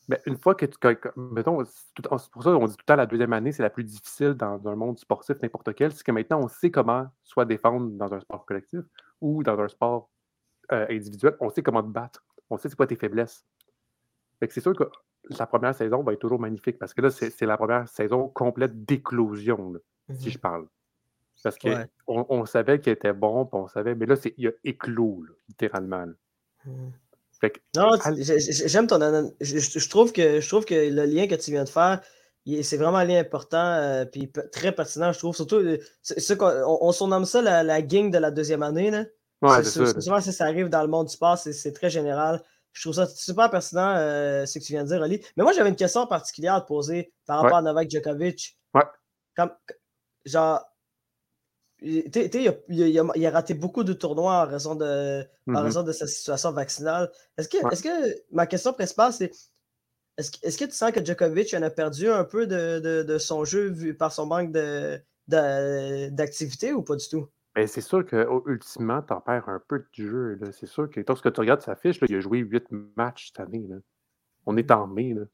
[0.08, 0.76] Mais une fois que tu.
[0.78, 3.70] que- mettons, c'est pour ça qu'on dit tout le temps la deuxième année, c'est la
[3.70, 5.92] plus difficile dans, dans un monde sportif, n'importe quel.
[5.92, 8.80] C'est que maintenant, on sait comment soit défendre dans un sport collectif
[9.20, 10.10] ou dans un sport
[10.72, 11.36] euh, individuel.
[11.40, 12.24] On sait comment te battre.
[12.50, 13.46] On sait c'est quoi tes faiblesses.
[14.42, 14.82] Fait que c'est sûr que
[15.38, 18.26] la première saison va être toujours magnifique parce que là, c'est c'est la première saison
[18.26, 19.78] complète d'éclosion, là,
[20.18, 20.32] si Mhm.
[20.32, 20.66] je parle.
[21.44, 21.86] Parce qu'on Ouais.
[22.08, 25.32] on savait qu'il était bon, puis on savait, mais là, c'est- il a éclos, là,
[25.48, 26.06] littéralement.
[26.06, 26.12] là.
[26.66, 26.90] Mhm.
[27.40, 27.90] Fait que, Non,
[28.66, 31.62] j'aime ton anan- je, je- trouve que je trouve que le lien que tu viens
[31.64, 32.00] de faire,
[32.44, 35.36] il- c'est vraiment un lien important euh, puis très pertinent, je trouve.
[35.36, 38.64] Surtout, euh, c'est- c'est qu'on- on, on surnomme ça la, la gang de la deuxième
[38.64, 38.90] année.
[38.90, 39.04] Là.
[39.42, 39.92] ouais, C'est- c'est c'est- ça.
[39.94, 42.42] c'est souvent, si ça arrive dans le monde du sport, c'est c'est très général.
[42.72, 45.22] Je trouve ça super pertinent, euh, ce que tu viens de dire, Oli.
[45.36, 47.58] Mais moi, j'avais une question particulière à te poser par rapport Ouais.
[47.58, 48.58] à Novak Djokovic.
[48.74, 48.82] Ouais.
[49.36, 49.50] Comme,
[50.24, 50.64] genre,
[51.80, 55.22] il- sais, il a, il a- il a raté beaucoup de tournois en raison de,
[55.48, 55.56] en Mhm.
[55.56, 57.10] raison de sa situation vaccinale.
[57.36, 57.72] Est-ce que, Ouais.
[57.72, 59.30] est-ce que ma question principale, c'est
[60.18, 63.02] est-ce, que- est-ce que tu sens que Djokovic en a perdu un peu de, de-
[63.02, 65.02] de son jeu vu par son manque de-
[66.10, 67.28] d'activité ou pas du tout?
[67.54, 70.34] Ben, c'est sûr que u- ultimement, t'en perds un peu du jeu.
[70.40, 70.52] là.
[70.52, 73.40] C'est sûr que lorsque tu regardes sa fiche, là, il a joué 8 matchs cette
[73.40, 73.66] année.
[73.68, 73.76] là.
[74.46, 75.12] On est en mai.
[75.14, 75.24] Là.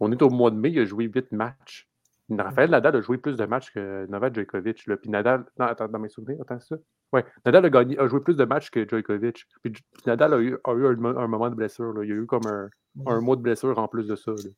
[0.00, 1.86] On est au mois de mai, il a joué 8 matchs.
[2.30, 4.86] Raphaël Nadal a joué plus de matchs que Novak Djokovic.
[4.86, 4.96] Là.
[4.96, 6.76] Puis Nadal, non, attends, dans mes souvenirs, attends ça.
[7.12, 9.44] Ouais, Nadal a, gagné, a joué plus de matchs que Djokovic.
[9.62, 9.72] Puis,
[10.06, 11.92] Nadal a eu, a eu un, mo- un moment de blessure.
[11.92, 12.04] là.
[12.04, 12.70] Il a eu comme un,
[13.06, 14.30] un mois de blessure en plus de ça.
[14.30, 14.50] là.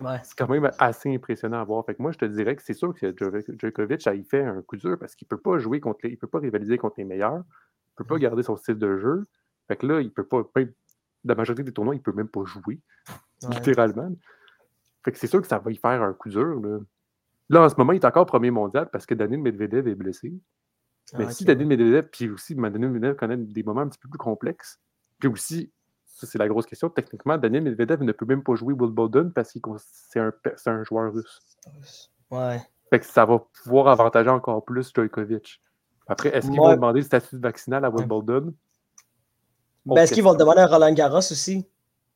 [0.00, 0.18] Ouais.
[0.22, 1.84] C'est quand même assez impressionnant à voir.
[1.84, 4.62] Fait que moi, je te dirais que c'est sûr que Djoko- Djokovic, y fait un
[4.62, 7.04] coup dur parce qu'il peut pas jouer contre les, il peut pas rivaliser contre les
[7.04, 7.42] meilleurs.
[7.92, 8.20] Il peut pas Mhm.
[8.20, 9.24] garder son style de jeu.
[9.68, 10.42] Fait que là, il peut pas.
[10.56, 10.72] même-
[11.24, 12.80] la majorité des tournois, il peut même pas jouer,
[13.42, 13.54] Ouais.
[13.54, 14.10] littéralement.
[15.04, 16.60] Fait que c'est sûr que ça va y faire un coup dur.
[16.60, 16.78] Là.
[17.50, 20.32] Là, en ce moment, il est encore premier mondial parce que Danil Medvedev est blessé.
[21.18, 23.98] Mais Ah, si ok, Danil Medvedev, puis aussi Danil Medvedev connaît des moments un petit
[23.98, 24.78] peu plus complexes,
[25.18, 25.72] puis aussi,
[26.20, 29.52] ça c'est la grosse question, techniquement, Danil Medvedev ne peut même pas jouer Wimbledon parce
[29.52, 30.32] que c'est un,
[30.66, 31.40] un joueur russe.
[32.30, 32.60] Ouais.
[32.90, 35.62] Fait que ça va pouvoir avantager encore plus Djokovic.
[36.06, 36.68] Après, est-ce qu'ils Ouais.
[36.70, 37.90] vont demander le statut vaccinal à.
[37.90, 38.52] Wimbledon?
[39.86, 41.66] Ben, est-ce qu'ils vont le demander à Roland Garros aussi?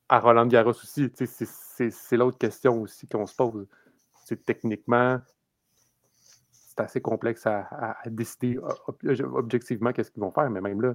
[0.08, 3.66] À Roland Garros aussi, c'est- l'autre question aussi qu'on se pose.
[4.24, 5.18] C'est techniquement,
[6.50, 10.80] c'est assez complexe à, à- à décider ob- objectivement qu'est-ce qu'ils vont faire, mais même
[10.82, 10.94] là,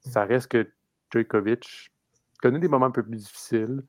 [0.00, 0.68] ça reste que
[1.12, 1.91] Djokovic
[2.42, 3.82] connaît des moments un peu plus difficiles,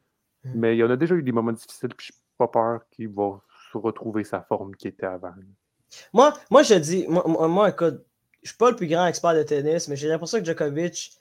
[0.45, 0.51] Mm.
[0.55, 3.07] mais il en a déjà eu des moments difficiles, puis je n'ai pas peur qu'il
[3.09, 3.39] va
[3.71, 5.33] se retrouver sa forme qui était avant.
[6.13, 8.03] Moi, moi je dis, moi, moi, moi, écoute,
[8.41, 11.11] je suis pas le plus grand expert de tennis, mais j'ai l'impression que Djokovic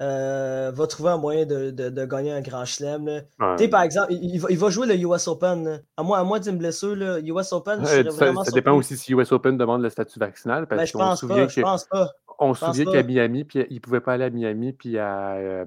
[0.00, 3.04] euh, va trouver un moyen de, de- de gagner un grand chelem.
[3.06, 3.20] là.
[3.38, 3.56] Ouais.
[3.58, 5.62] Tu sais, par exemple, il, il va, il va jouer le US Open.
[5.64, 5.78] là.
[5.98, 8.72] À moins, à moins d'une blessure, le US Open, je Euh, ça, vraiment ça dépend
[8.72, 11.84] aussi si US Open demande le statut vaccinal, parce Ben, je pense pas, je pense
[11.84, 12.10] pas.
[12.38, 15.32] On se souvient qu'à Miami, puis il ne pouvait pas aller à Miami, puis à,
[15.34, 15.66] euh,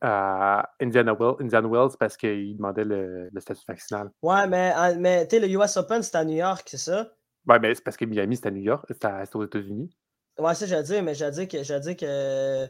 [0.00, 4.10] à Indiana, Wells, Indiana Wells parce qu'il demandait le, le statut vaccinal.
[4.22, 7.10] Ouais, mais, mais tu sais, le US Open, c'est à New York, c'est ça?
[7.46, 9.96] Ouais, mais c'est parce que Miami, c'est à New York, c'est aux États-Unis.
[10.38, 12.66] Ouais, ça, j'allais dire, mais j'allais dire que, j'allais dire que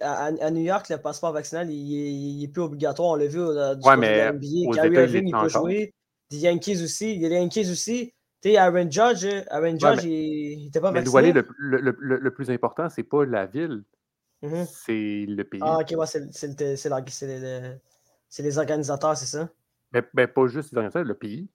[0.00, 3.10] à, à New York, le passeport vaccinal, il, est- il est plus obligatoire.
[3.10, 4.72] On l'a vu euh, du Ouais, côté de mais NBA.
[4.82, 5.48] Kyrie Irving, il peut encore.
[5.48, 5.94] jouer.
[6.30, 7.14] Les Yankees aussi.
[7.14, 8.12] Il y a les Yankees aussi.
[8.42, 11.32] Tu sais, Aaron Judge, euh, Aaron Judge, mais- il n'était pas Mais vacciné.
[11.32, 13.82] Le, le- le- le plus important, c'est pas la ville,
[14.42, 14.66] Mhm.
[14.66, 15.60] c'est le pays.
[15.62, 17.80] Ah, ok, ouais, c'est le- la- le-
[18.38, 19.48] les organisateurs, c'est ça?
[19.92, 21.48] Mais, mais pas juste les organisateurs, le pays.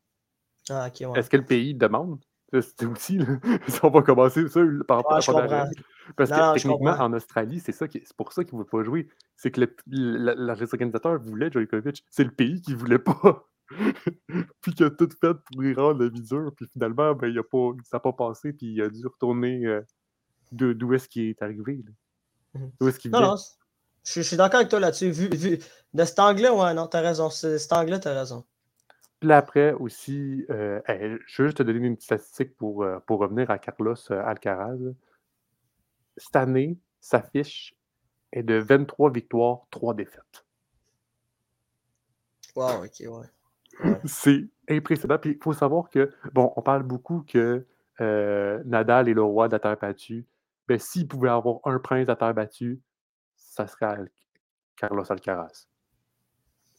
[0.70, 1.20] Ah, ok, ouais.
[1.20, 2.20] Est-ce que le pays demande?
[2.54, 3.26] C'est aussi, là,
[3.84, 5.64] on va commencer ça par rapport Ouais, à la comprends.
[5.64, 5.84] règle.
[6.16, 9.10] Parce que techniquement, en Australie, c'est ça c'est pour ça qu'il ne veut pas jouer.
[9.36, 12.06] C'est que l'organisateur voulait Djokovic.
[12.10, 13.48] C'est le pays qui ne voulait pas.
[14.62, 16.54] puis qu'il a tout fait pour y rendre la visure.
[16.56, 18.54] Puis finalement, ben, il a pas, ça n'a pas passé.
[18.54, 19.82] Puis il a dû retourner euh,
[20.52, 21.84] d'où est-ce qu'il est arrivé.
[22.56, 22.88] Mhm.
[22.88, 23.36] Est-ce qu'il vient?
[24.04, 25.12] je, suis d'accord avec toi là-dessus.
[25.12, 27.30] Vu, de cet angle-là, ouais, non, t'as raison.
[27.30, 28.46] Cet angle-là, t'as raison.
[29.20, 33.50] Puis après aussi, euh, je veux juste te donner une statistique pour, euh, pour revenir
[33.50, 34.78] à Carlos Alcaraz.
[36.18, 37.76] Cette année, sa fiche
[38.32, 40.46] est de 23 victoires, 3 défaites.
[42.56, 43.28] Wow, ok, ouais.
[44.06, 45.18] C'est impressionnant.
[45.18, 47.66] Puis il faut savoir que, bon, on parle beaucoup que
[48.02, 50.26] euh, Nadal est le roi de la terre battue.
[50.68, 52.82] Ben, s'il pouvait avoir un prince la terre battue,
[53.36, 53.98] ça serait
[54.76, 55.68] Carlos Alcaraz.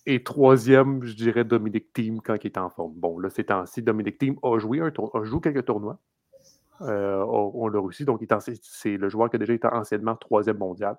[0.07, 2.95] Et troisième, je dirais Dominic Thiem quand il est en forme.
[2.95, 3.83] Bon, là, c'est ainsi.
[3.83, 5.99] Dominic Thiem a joué, un a joué quelques tournois.
[6.83, 8.05] Euh, on, l'a réussi.
[8.05, 10.97] Donc, c'est le joueur qui a déjà été anciennement troisième mondial.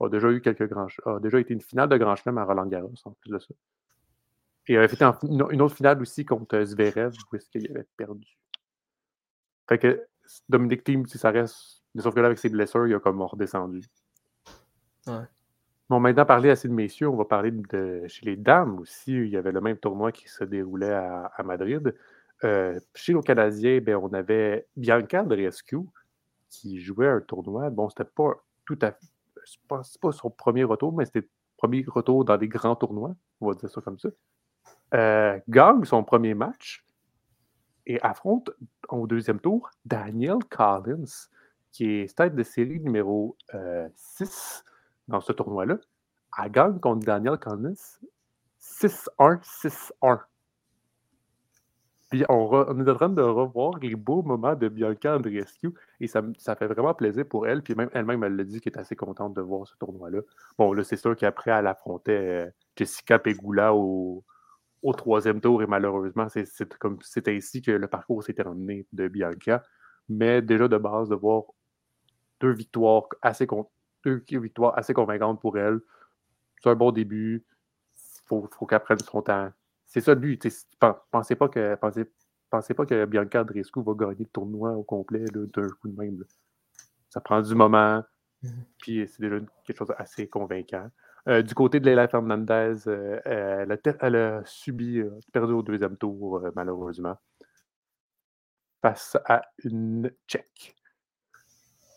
[0.00, 2.66] A déjà eu quelques grands, a déjà été une finale de Grand Chelem à Roland
[2.66, 3.54] Garros, en plus de ça.
[4.66, 8.38] Et avait fait une autre finale aussi contre Zverev, où est-ce qu'il avait perdu.
[9.68, 10.06] Fait que
[10.48, 11.79] Dominique Thiem, si ça reste.
[11.98, 13.82] Sauf que là, avec ses blessures, il a comme redescendu.
[15.06, 15.24] Ouais.
[15.88, 19.12] Bon, maintenant, parler assez de messieurs, on va parler de chez les dames aussi.
[19.12, 21.94] Il y avait le même tournoi qui se déroulait à, Madrid.
[22.44, 25.78] Euh, chez les Canadiens, ben, on avait Bianca Andreescu
[26.48, 27.70] qui jouait un tournoi.
[27.70, 29.06] Bon, c'était pas tout à fait.
[29.44, 33.16] C'est pas, pas son premier retour, mais c'était le premier retour dans des grands tournois.
[33.40, 34.10] On va dire ça comme ça
[34.94, 36.84] euh, gagne son premier match
[37.86, 38.50] et affronte
[38.88, 41.28] au deuxième tour Daniel Collins,
[41.72, 44.70] qui est tête de série numéro 6 euh,
[45.08, 45.78] dans ce tournoi-là.
[46.42, 47.74] Elle gagne contre Daniel Collins
[48.60, 50.20] 6-1, 6-1.
[52.10, 56.22] Puis on, est en train de revoir les beaux moments de Bianca Andreescu et ça,
[56.38, 57.62] ça fait vraiment plaisir pour elle.
[57.62, 60.20] Puis même elle-même, elle l'a dit qu'elle est assez contente de voir ce tournoi-là.
[60.58, 64.24] Bon, là, c'est sûr qu'après, elle affrontait euh, Jessica Pegula au,
[64.96, 69.62] troisième tour et malheureusement, c'est ici que le parcours s'est terminé de Bianca.
[70.08, 71.44] Mais déjà de base, de voir
[72.40, 73.46] deux victoires assez,
[74.04, 75.80] deux victoires assez convaincantes pour elle,
[76.62, 77.44] c'est un bon début.
[77.96, 79.50] Il faut, faut qu'elle prenne son temps.
[79.86, 80.46] C'est ça le but.
[81.10, 82.04] Pensez pas que, pensez,
[82.48, 86.24] pensez pas que Bianca Andreescu va gagner le tournoi au complet d'un coup de même.
[87.08, 88.02] Ça prend du moment,
[88.42, 88.64] mm-hmm.
[88.78, 90.88] puis c'est déjà quelque chose d'assez convaincant.
[91.28, 93.20] Euh, du côté de Leila Fernandez, euh,
[94.00, 97.16] elle, a, subi, euh, perdu au deuxième tour, malheureusement,
[98.80, 100.76] face à une Tchèque.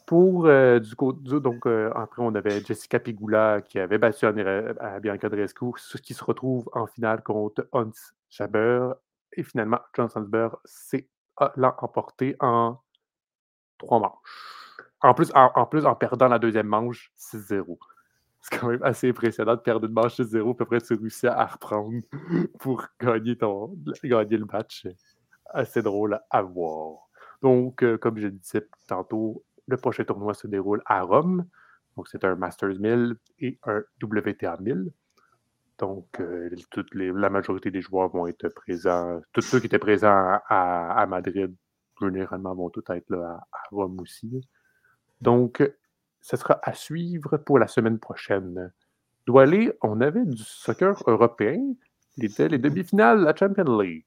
[0.06, 5.66] Pour du côté, donc après, on avait Jessica Pigula qui avait battu à Bianca Drescu,
[6.02, 7.92] qui se retrouve en finale contre Hans
[8.30, 8.92] Schaber.
[9.32, 10.56] Et finalement, John Sandberg
[11.56, 12.78] l'a emporté en
[13.78, 14.64] trois manches.
[15.02, 17.78] En plus, en, plus, en perdant la deuxième manche 6-0
[18.44, 21.28] c'est quand même assez impressionnant de perdre une manche de zéro, puis après tu réussis
[21.28, 22.02] à reprendre
[22.60, 24.86] pour gagner, ton, gagner le match.
[25.46, 27.08] Assez drôle à voir.
[27.42, 31.46] Donc, euh, comme je disais tantôt, le prochain tournoi se déroule à Rome.
[31.96, 34.92] Donc, c'est un Masters 1000 et un WTA 1000.
[35.80, 36.50] Donc, euh,
[36.98, 39.22] la majorité des joueurs vont être présents.
[39.32, 41.54] Tous ceux qui étaient présents à, Madrid,
[42.02, 44.42] généralement, vont tous être là à, à Rome aussi.
[45.22, 45.64] Donc,
[46.22, 48.72] ce sera à suivre pour la semaine prochaine.
[49.26, 51.60] Doualé, on avait du soccer européen.
[52.18, 54.06] Il était les demi-finales de la Champions League.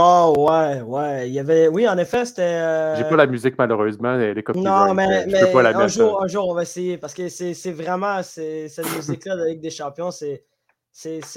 [0.00, 1.28] Oh ouais, ouais.
[1.28, 1.66] Il y avait.
[1.66, 2.42] Oui, en effet, c'était.
[2.42, 4.60] Euh, J'ai pas la musique malheureusement, les copies.
[4.60, 7.72] Non, mais, mais pas la un, jour, un jour, on va essayer parce que c'est
[7.72, 10.44] vraiment cette musique-là de la Ligue des Champions, c'est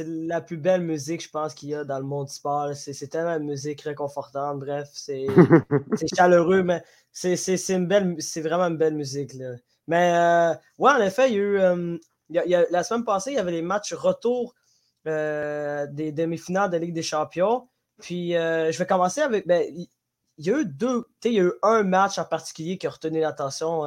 [0.05, 2.69] la plus belle musique, je pense, qu'il y a dans le monde du sport.
[2.75, 4.59] C'est tellement une musique réconfortante.
[4.59, 5.25] Bref, c'est
[6.15, 9.33] chaleureux, mais c'est vraiment une belle musique.
[9.33, 9.55] Là.
[9.87, 11.59] Mais euh, ouais, en effet, il y a eu.
[11.59, 11.97] Euh,
[12.69, 14.53] la semaine passée, il y avait les matchs retour
[15.03, 17.67] des demi-finales de Ligue des Champions.
[18.01, 19.47] Puis je vais commencer avec.
[19.47, 19.63] Ben,
[20.37, 21.05] il y a eu deux.
[21.23, 23.83] Il y a eu un match en particulier qui a retenu l'attention,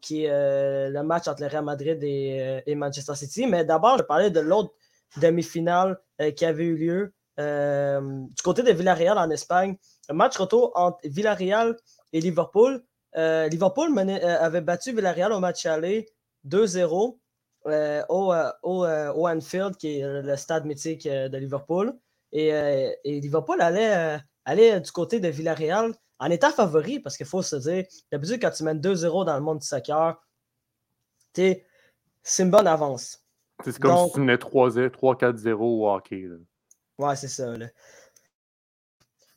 [0.00, 3.46] qui est le match entre le Real Madrid et, Manchester City.
[3.46, 4.74] Mais d'abord, je parlais de l'autre
[5.16, 5.98] demi-finale
[6.36, 9.76] qui avait eu lieu du côté de Villarreal en Espagne.
[10.08, 11.76] Un match retour entre Villarreal
[12.12, 12.82] et Liverpool.
[13.16, 16.06] Euh, Liverpool euh, avait battu Villarreal au match aller
[16.48, 17.18] 2-0
[17.66, 21.96] euh, au, au, Anfield, qui est le stade mythique de Liverpool.
[22.34, 27.56] Et, Liverpool allait, aller du côté de Villarreal en étant favori, parce qu'il faut se
[27.56, 30.22] dire, d'habitude, quand tu mènes 2-0 dans le monde du soccer,
[31.32, 31.64] c'est
[32.38, 33.24] une bonne avance.
[33.64, 36.28] C'est comme si tu menais 3-4-0 au hockey.
[36.98, 37.54] Ouais, c'est ça.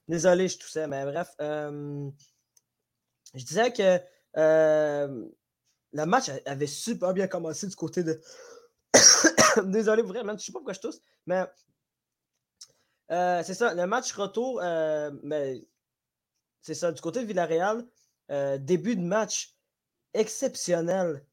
[0.07, 1.29] Désolé, je toussais, mais bref
[3.33, 3.99] je disais que
[4.37, 5.25] euh,
[5.93, 8.21] le match avait super bien commencé du côté de.
[9.65, 11.45] Désolé, vraiment, je sais pas pourquoi je tousse, mais
[13.11, 15.65] euh, c'est ça, le match retour, euh, mais
[16.61, 17.85] c'est ça, du côté de Villarreal,
[18.31, 19.55] euh, début de match
[20.13, 21.23] exceptionnel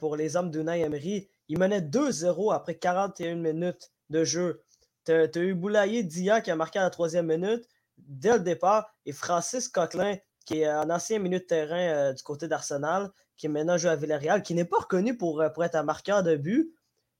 [0.00, 1.28] pour les hommes d'Unai Emery.
[1.48, 4.62] Ils menaient 2-0 après 41 minutes de jeu.
[5.04, 8.90] Tu as, eu Boulaye Dia qui a marqué à la troisième minute dès le départ
[9.04, 13.50] et Francis Coquelin qui est un ancien milieu de terrain du côté d'Arsenal, qui est
[13.50, 16.72] maintenant joué à Villarreal, qui n'est pas reconnu pour, pour être un marqueur de but.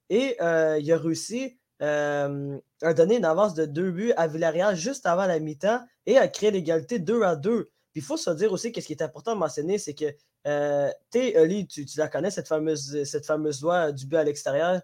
[0.08, 5.06] Et il a réussi euh, a donné une avance de deux buts à Villarreal juste
[5.06, 7.64] avant la mi-temps et a créé l'égalité 2 à 2.
[7.64, 10.06] Puis il faut se dire aussi que ce qui est important de mentionner, c'est que
[10.46, 14.80] euh, tu, tu, la connais, cette fameuse, cette fameuse loi du but à l'extérieur.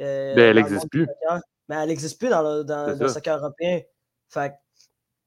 [0.00, 1.06] Euh, ben, elle n'existe plus.
[1.68, 3.80] Mais elle n'existe plus dans le, dans, le soccer européen.
[4.28, 4.54] Fait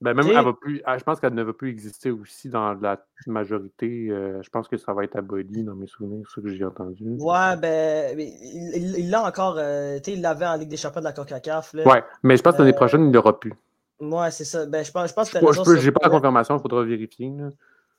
[0.01, 3.01] ben, même, elle va plus, je pense qu'elle ne va plus exister aussi dans la
[3.27, 4.09] majorité.
[4.09, 7.15] Euh, je pense que ça va être aboli dans mes souvenirs, ce que j'ai entendu.
[7.19, 9.55] Ouais, ben, il l'a encore.
[9.57, 11.73] Euh, il l'avait en Ligue des Champions de la CONCACAF.
[11.85, 13.53] Ouais, mais je pense que l'année euh, prochaine, il ne l'aura plus.
[14.01, 14.65] Ouais, c'est ça.
[14.65, 17.27] Ben, je pense, je pense que Je n'ai pas la confirmation, il faudra vérifier.
[17.27, 17.51] Il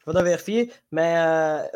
[0.05, 0.71] faudra vérifier.
[0.93, 1.17] Mais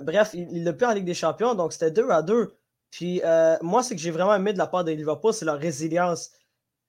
[0.03, 2.53] bref, il l'a plus en Ligue des Champions, donc c'était 2 à 2.
[2.91, 3.23] Puis
[3.63, 6.31] moi, ce que j'ai vraiment aimé de la part des Liverpool, c'est leur résilience.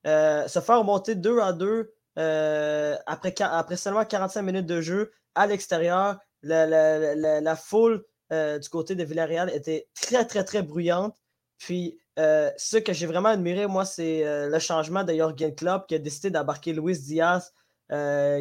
[0.03, 3.33] se faire remonter 2 à 2 euh, après,
[3.75, 9.87] seulement 45 minutes de jeu à l'extérieur, la, foule euh, du côté de Villarreal était
[9.99, 11.15] très, très, très bruyante.
[11.57, 15.95] Puis, euh, ce que j'ai vraiment admiré, moi, c'est le changement de Jorgen Klopp qui
[15.95, 17.53] a décidé d'embarquer Luis Diaz,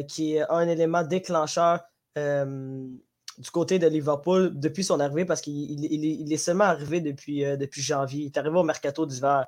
[0.07, 1.81] qui est un élément déclencheur
[2.15, 8.23] du côté de Liverpool depuis son arrivée, parce qu'il est seulement arrivé depuis, depuis janvier.
[8.23, 9.47] Il est arrivé au mercato d'hiver.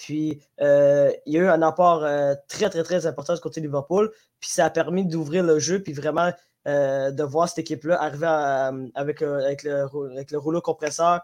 [0.00, 3.60] Puis, euh, il y a eu un apport euh, très, très, très important du côté
[3.60, 4.10] de Liverpool.
[4.40, 6.32] Puis, ça a permis d'ouvrir le jeu, puis vraiment
[6.66, 8.26] euh, de voir cette équipe-là arriver
[8.94, 11.20] avec, le, le, rouleau compresseur.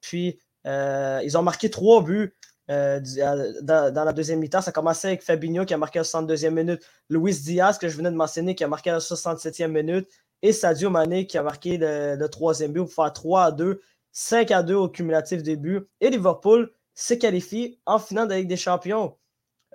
[0.00, 2.34] Puis, ils ont marqué trois buts
[2.68, 4.60] dans, la deuxième mi-temps.
[4.60, 7.88] Ça a commencé avec Fabinho qui a marqué à la 62e minute, Luis Diaz, que
[7.88, 10.08] je venais de mentionner, qui a marqué à la 67e minute,
[10.42, 14.50] et Sadio Mané qui a marqué le, troisième but pour faire 3 à 2, 5
[14.50, 15.86] à 2 au cumulatif des buts.
[16.00, 19.16] Et Liverpool se qualifie en finale de la Ligue des Champions.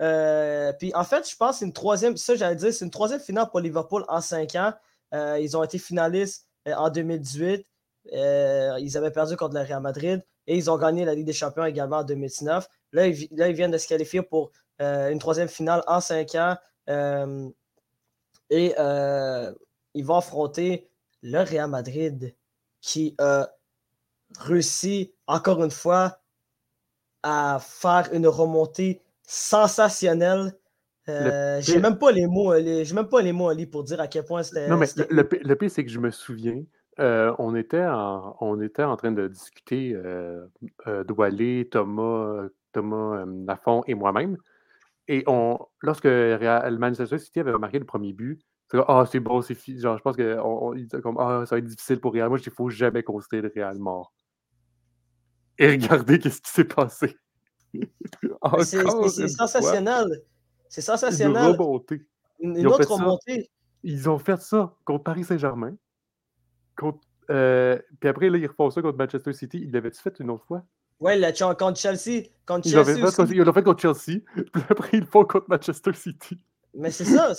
[0.01, 2.91] Euh, puis en fait, je pense que c'est une troisième, ça j'allais dire, c'est une
[2.91, 4.73] troisième finale pour Liverpool en cinq ans.
[5.13, 7.65] Euh, ils ont été finalistes euh, en 2018.
[8.11, 11.63] ils avaient perdu contre le Real Madrid et ils ont gagné la Ligue des Champions
[11.63, 12.67] également en 2019.
[12.93, 16.57] Là, ils, là, ils viennent de se qualifier pour une troisième finale en cinq ans.
[18.49, 18.73] et
[19.93, 20.89] ils vont affronter
[21.21, 22.35] le Real Madrid
[22.81, 23.51] qui a
[24.39, 26.20] réussi encore une fois
[27.23, 30.53] à faire une remontée sensationnelle.
[31.09, 33.99] Euh, j'ai même pas les mots, euh, j'ai même pas les mots Ali pour dire
[33.99, 34.67] à quel point c'était.
[34.67, 36.63] Non, mais le, le, pire, c'est que je me souviens,
[36.99, 40.45] euh, on, était en, on était en train de discuter, euh,
[41.07, 44.37] Doualé, Thomas, Thomas Lafont et moi-même.
[45.07, 48.39] Et on, lorsque le Manchester City avait marqué le premier but,
[48.71, 49.79] c'est ah, c'est bon, c'est fini.
[49.79, 52.29] Genre, je pense que on, comme, ah, ça va être difficile pour Real.
[52.29, 54.13] Moi, il faut jamais considérer le Real mort.
[55.61, 57.15] Et regardez qu'est-ce qui s'est passé.
[58.63, 60.23] c'est sensationnel.
[60.67, 61.55] C'est sensationnel.
[62.39, 63.51] Une, une autre remontée.
[63.83, 65.75] Ils ont fait ça contre Paris Saint-Germain.
[67.29, 69.59] Euh, puis après, là, ils refont ça contre Manchester City.
[69.61, 70.63] Ils l'avaient-tu fait une autre fois?
[70.99, 71.11] Oui,
[71.59, 72.23] contre Chelsea.
[72.47, 74.21] Contre ils l'ont fait, fait, contre Chelsea.
[74.51, 76.43] Puis après, ils le font contre Manchester City.
[76.73, 77.35] Mais c'est ça.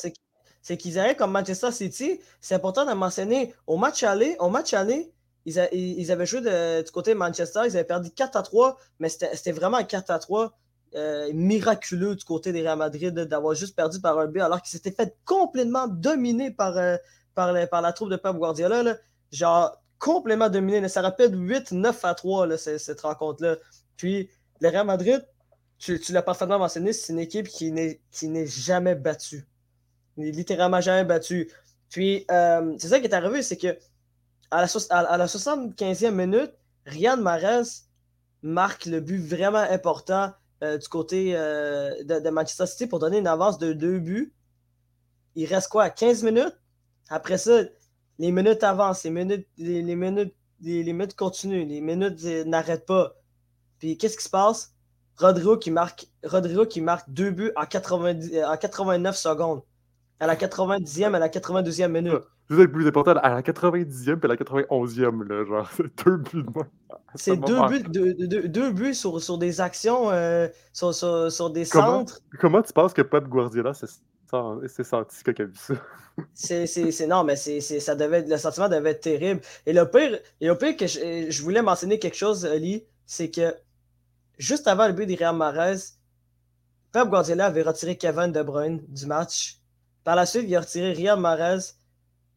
[0.61, 2.21] C'est qu'ils arrivent comme Manchester City.
[2.41, 3.53] C'est important de mentionner.
[3.67, 5.13] Au match aller, au match aller
[5.47, 9.53] ils, avaient joué du côté de Manchester, ils avaient perdu 4 à 3, mais c'était
[9.53, 10.53] vraiment un 4 à 3
[10.95, 14.73] euh, miraculeux du côté des Real Madrid d'avoir juste perdu par un but alors qu'ils
[14.73, 16.97] s'étaient fait complètement dominer par, euh,
[17.35, 18.97] par, la troupe de Pep Guardiola.
[19.31, 20.87] Genre, complètement dominé.
[20.89, 23.57] Ça rappelle 8-9 à 3, cette rencontre-là.
[23.97, 24.29] Puis,
[24.61, 25.27] le Real Madrid,
[25.79, 29.47] tu, l'as parfaitement mentionné, c'est une équipe qui n'est jamais battue.
[30.19, 31.51] Littéralement jamais battue.
[31.89, 33.79] Puis, euh, c'est ça qui est arrivé, c'est que
[34.53, 36.53] à la, 75e minute,
[36.87, 37.63] Riyad Mahrez
[38.43, 40.33] marque le but vraiment important
[40.63, 44.35] euh, du côté euh, de, Manchester City pour donner une avance de deux buts.
[45.35, 46.57] Il reste quoi, 15 minutes?
[47.09, 47.63] Après ça,
[48.19, 53.15] les minutes avancent, les minutes, les, minutes, les, minutes continuent, les minutes euh, n'arrêtent pas.
[53.79, 54.75] Puis qu'est-ce qui se passe?
[55.17, 59.63] Rodrigo qui marque, Rodrigo qui marque deux buts en, 90, en 89 secondes.
[60.21, 62.23] À la 90e, à la 92e minute.
[62.49, 66.17] C'est le plus important, à la 90e et à la 91e, là, genre, c'est deux
[66.17, 66.63] buts de.
[67.15, 71.65] C'est deux buts, deux, deux, buts sur, sur des actions, euh, sur, sur, sur, des
[71.65, 72.21] centres.
[72.39, 73.87] Comment tu penses que Pep Guardiola s'est
[74.85, 75.75] senti quand a vu ça?
[76.35, 79.41] c'est, non, mais c'est, ça devait, le sentiment devait être terrible.
[79.67, 83.55] Et le pire, et le pire que je, voulais mentionner quelque chose, Ali, c'est que
[84.39, 85.77] juste avant le but d'Iriam Mahrez,
[86.93, 89.59] Pep Guardiola avait retiré Kevin De Bruyne du match.
[90.05, 91.75] Par la suite, il a retiré Riyad Mahrez.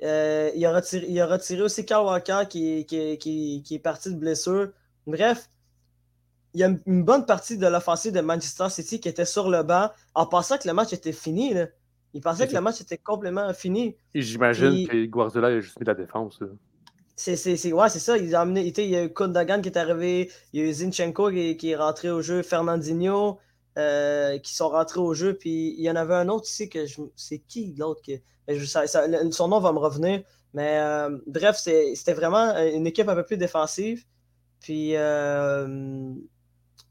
[0.04, 4.20] Euh, il, a retiré, il, a retiré, aussi Walker qui, qui, qui, est parti de
[4.20, 4.70] blessure.
[5.08, 5.50] Bref,
[6.54, 9.64] il y a une bonne partie de l'offensive de Manchester City qui était sur le
[9.64, 11.54] banc en pensant que le match était fini.
[12.14, 13.96] Il pensait que le match était complètement fini.
[14.14, 16.40] Et j'imagine que Guardiola a juste mis la défense.
[17.18, 18.16] C'est, c'est, ouais, c'est ça.
[18.40, 21.56] Amené, il y a eu Kundagan qui est arrivé, il y a eu Zinchenko qui,
[21.56, 23.40] qui est rentré au jeu, Fernandinho
[23.78, 25.34] euh, qui sont rentrés au jeu.
[25.38, 27.02] Puis il y en avait un autre ici que je.
[27.16, 28.14] C'est qui l'autre que.
[28.48, 28.66] Je,
[29.32, 30.24] son nom va me revenir.
[30.54, 34.06] Mais euh, bref, c'était vraiment une équipe un peu plus défensive.
[34.62, 36.14] Puis euh,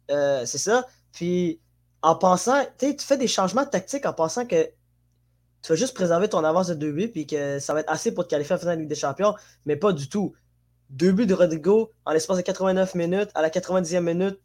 [0.09, 0.87] c'est ça.
[1.13, 1.61] Puis
[2.03, 4.69] en pensant, tu fais des changements tactiques en pensant que
[5.63, 8.13] tu vas juste préserver ton avance de 2 buts puis que ça va être assez
[8.13, 10.35] pour te qualifier à la finale de Ligue des Champions, mais pas du tout.
[10.91, 14.39] Deux buts de Rodrigo en l'espace de 89 minutes, à la 90e minute.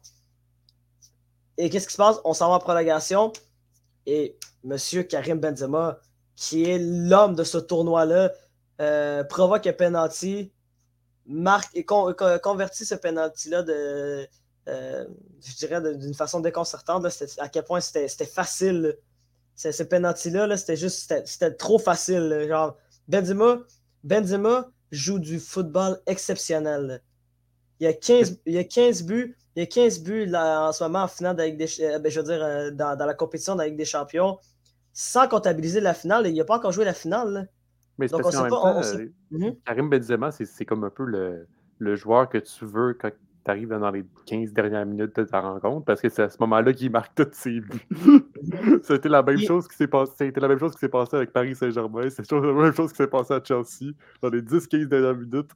[1.60, 2.16] Et qu'est-ce qui se passe?
[2.24, 3.34] On s'en va en prolongation.
[4.06, 4.78] Et M.
[5.06, 6.00] Karim Benzema,
[6.34, 8.32] qui est l'homme de ce tournoi-là,
[8.80, 10.52] euh, provoque un penalty,
[11.26, 14.26] marque et convertit ce penalty-là de,
[14.68, 15.06] euh,
[15.44, 17.06] je dirais, d'une façon déconcertante.
[17.36, 18.96] à quel point c'était facile
[19.54, 21.14] ce penalty-là, c'était juste,
[21.58, 22.46] trop facile.
[22.48, 22.74] Genre,
[23.06, 23.58] Benzema,
[24.02, 27.02] Benzema joue du football exceptionnel.
[27.80, 30.68] Il y a 15, il y a 15 buts, il y a 15 buts là,
[30.68, 33.06] en ce moment en finale avec des, euh, ben, je veux dire, euh, dans, dans,
[33.06, 34.38] la compétition avec des champions,
[34.92, 36.26] sans comptabiliser la finale.
[36.26, 37.48] Il n'a pas encore joué la finale.
[37.98, 38.82] Mais Donc, on sait pas.
[39.66, 41.46] Karim Benzema, c'est comme un peu le,
[41.78, 43.10] le, joueur que tu veux quand
[43.44, 46.36] tu arrives dans les 15 dernières minutes de ta rencontre parce que c'est à ce
[46.40, 47.88] moment-là qu'il marque tous ses buts.
[48.82, 50.12] C'était la même chose qui s'est passé.
[50.16, 52.08] C'était la même chose qui s'est passé avec Paris Saint-Germain.
[52.10, 53.92] C'est la même chose qui s'est passé à Chelsea.
[54.22, 55.50] Dans les 10-15 dernières minutes,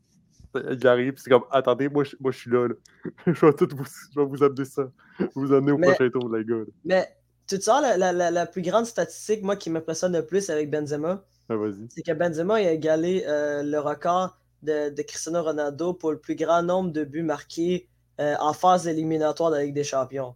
[0.70, 2.68] il arrive, c'est comme attendez, moi je, moi, je suis là,
[3.26, 4.90] je vais tout vous, je vais vous amener ça.
[5.34, 6.64] Vous amener au prochain tour, les gars.
[6.84, 7.08] Mais
[7.46, 10.70] tu te sens la, la, la, plus grande statistique, moi, qui m'impressionne le plus avec
[10.70, 11.24] Benzema?
[11.48, 11.54] Ah,
[11.90, 16.62] c'est que Benzema a égalé euh, le record de, Cristiano Ronaldo pour le plus grand
[16.62, 17.88] nombre de buts marqués
[18.20, 20.34] euh, en phase éliminatoire de la Ligue des Champions.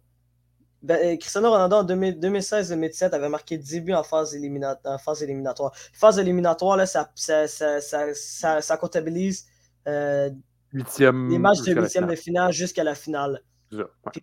[0.81, 4.37] Ben, euh, Cristiano Ronaldo en 2016-2017 avait marqué 10 buts en phase,
[4.85, 5.73] en phase éliminatoire.
[5.93, 9.47] Phase éliminatoire, là, ça, ça, ça, ça, comptabilise
[9.89, 10.29] euh,
[10.73, 13.41] les matchs de huitième de finale jusqu'à la finale.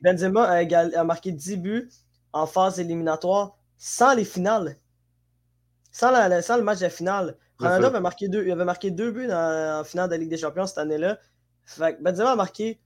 [0.02, 1.90] Benzema a, a, marqué 10 buts
[2.32, 4.76] en phase éliminatoire sans les finales.
[5.90, 7.36] Sans, la, sans le match de finale.
[7.58, 10.36] Ronaldo avait marqué, deux, il avait marqué deux buts en finale de la Ligue des
[10.36, 11.18] Champions cette année-là.
[12.00, 12.80] Benzema a marqué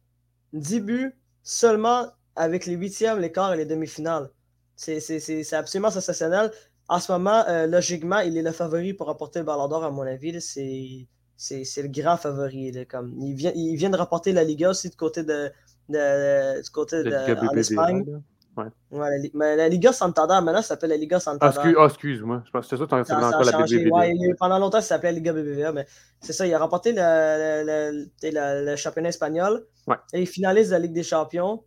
[0.53, 1.13] 10 buts
[1.43, 2.07] seulement
[2.37, 4.31] avec les huitièmes, les quarts et les demi-finales.
[4.77, 6.51] C'est absolument sensationnel.
[6.89, 9.91] En ce moment, euh, logiquement, il est le favori pour remporter le Ballon d'Or, à
[9.91, 10.41] mon avis.
[10.41, 11.07] C'est
[11.51, 12.87] le grand favori.
[12.89, 15.51] Comme, il, vient, il vient de remporter la Liga aussi du côté de,
[15.89, 18.21] de, du côté de, de
[18.57, 19.31] Ouais.
[19.33, 21.75] mais la Liga Santander, maintenant, ça s'appelle la Liga Santander.
[21.79, 22.43] Ah, excuse-moi.
[22.45, 24.35] Je pense que c'est ça, ça, la BBVA.
[24.39, 25.87] pendant longtemps, ça s'appelait la Liga BBVA, mais
[26.21, 26.47] c'est ça.
[26.47, 29.67] Il a remporté le, le, le championnat espagnol.
[30.13, 31.65] Et il finalise la Ligue des Champions.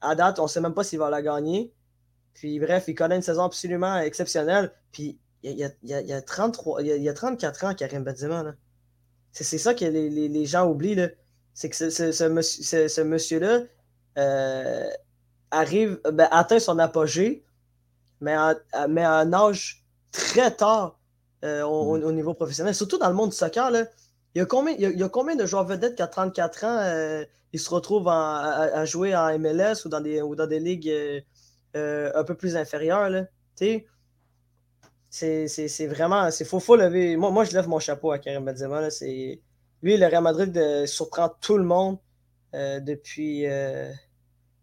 [0.00, 1.74] À date, on ne sait même pas s'il va la gagner.
[2.34, 4.72] Puis bref, il connaît une saison absolument exceptionnelle.
[4.92, 7.64] Puis il y a, il y a, il y a 33, il y a, 34
[7.64, 8.54] ans, Karim Benzema.
[9.32, 11.08] C'est ça que les, les, les gens oublient.
[11.54, 13.60] C'est que ce, ce, ce, monsieur-là,
[14.18, 14.88] euh,
[15.50, 17.44] arrive, ben, atteint son apogée,
[18.20, 18.56] mais à,
[18.88, 20.98] mais un âge très tard
[21.44, 22.04] euh, mm.
[22.04, 23.70] au, niveau professionnel, surtout dans le monde du soccer.
[23.70, 23.84] Là,
[24.34, 26.78] il, y a combien, il, y a, combien de joueurs vedettes qui, à 34 ans,
[26.80, 30.92] euh, ils se retrouvent à, jouer en MLS ou dans des, ou dans des ligues
[31.74, 33.10] un peu plus inférieures?
[33.10, 33.24] Là,
[35.10, 36.30] c'est vraiment.
[36.30, 37.16] C'est faut, faut lever.
[37.16, 38.80] Moi, moi, je lève mon chapeau à Karim Benzema.
[38.80, 38.88] Là,
[39.82, 41.98] lui, le Real Madrid surprend tout le monde
[42.52, 43.44] depuis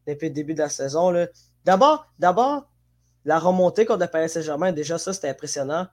[0.08, 1.14] depuis le début de la saison.
[1.66, 2.70] D'abord, d'abord,
[3.26, 5.88] la remontée contre le Paris Saint-Germain, déjà ça, c'était impressionnant.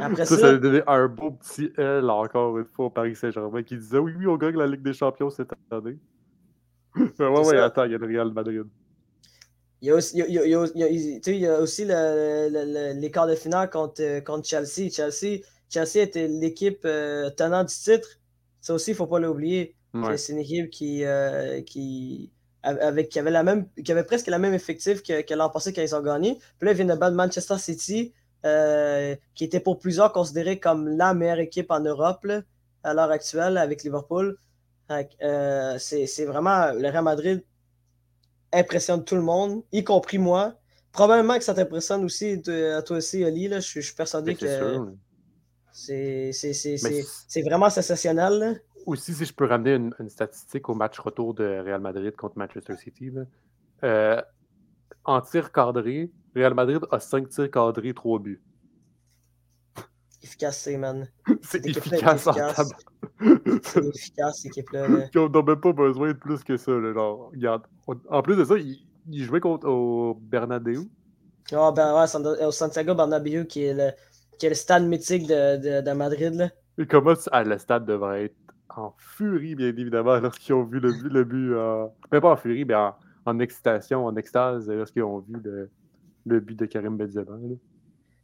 [0.00, 3.62] Après ça, ça, a donné un beau petit L encore une fois au Paris Saint-Germain
[3.62, 5.98] qui disait oui, oui, on gagne la Ligue des Champions cette année.
[6.96, 8.64] ouais, ouais, attends, il y a le Real Madrid.
[9.82, 13.34] Il y a aussi, il y a, il y a, aussi le, les quarts de
[13.34, 14.88] finale contre, contre Chelsea.
[14.90, 15.40] Chelsea.
[15.68, 18.08] Chelsea était l'équipe euh, tenant du titre.
[18.60, 19.74] Ça aussi, il ne faut pas l'oublier.
[20.16, 22.30] C'est une équipe qui, euh, qui,
[22.62, 25.72] avec, qui, avait la même, qui avait presque la même effectif que, que l'an passé
[25.72, 26.38] quand ils ont gagné.
[26.58, 28.14] Puis là, ils viennent de battre Manchester City,
[28.46, 32.26] euh, qui était pour plusieurs considéré comme la meilleure équipe en Europe
[32.84, 34.38] à l'heure actuelle avec Liverpool.
[34.90, 37.44] Euh, c'est vraiment le Real Madrid
[38.52, 40.54] impressionne tout le monde, y compris moi.
[40.92, 43.48] probablement que ça t'impressionne aussi, à toi aussi, Ali.
[43.48, 43.60] Là.
[43.60, 44.46] Je, suis persuadé que
[45.72, 48.62] c'est vraiment sensationnel.
[48.84, 52.76] Aussi, si je peux ramener une, statistique au match retour de Real Madrid contre Manchester
[52.76, 53.12] City.
[53.84, 54.20] Euh,
[55.04, 58.42] en tir cadré, Real Madrid a 5 tirs cadrés, 3 buts.
[60.22, 61.08] Efficace, c'est, man.
[61.42, 62.70] C'est efficace, en table.
[63.62, 64.86] C'est efficace, cette équipe-là.
[65.16, 66.72] On n'a même pas besoin de plus que ça.
[66.72, 67.32] Là, genre,
[68.08, 70.84] En plus de ça, il, il jouait contre au Bernabeu.
[71.52, 73.90] Oh, ben, ouais, au Santiago Bernabéu, qui est le,
[74.38, 76.34] qui est le stade mythique de, de, de Madrid.
[76.34, 76.50] Là.
[76.78, 78.36] Et comment ah, le stade devrait être
[78.76, 81.52] en furie, bien évidemment, lorsqu'ils ont vu le, le but.
[81.52, 81.86] Euh...
[82.10, 82.94] Mais pas en furie, mais en,
[83.26, 85.70] en excitation, en extase, lorsqu'ils ont vu le,
[86.26, 87.36] le but de Karim Benzema.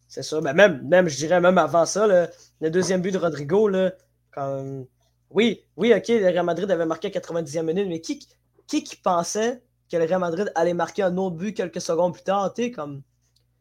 [0.08, 0.40] C'est ça.
[0.40, 3.92] Ben même, même, je dirais même avant ça, le deuxième but de Rodrigo, là,
[4.32, 4.86] quand...
[5.30, 8.26] oui, oui, ok, le Real Madrid avait marqué à 90e minute, mais qui,
[8.66, 12.22] qui, qui pensait que le Real Madrid allait marquer un autre but quelques secondes plus
[12.22, 12.52] tard?
[12.74, 13.02] Comme...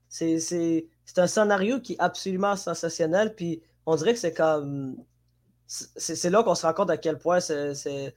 [0.08, 0.88] C'est
[1.18, 4.96] un scénario qui est absolument sensationnel, puis on dirait que c'est comme.
[5.68, 8.14] C'est là qu'on se rend compte à quel point c'est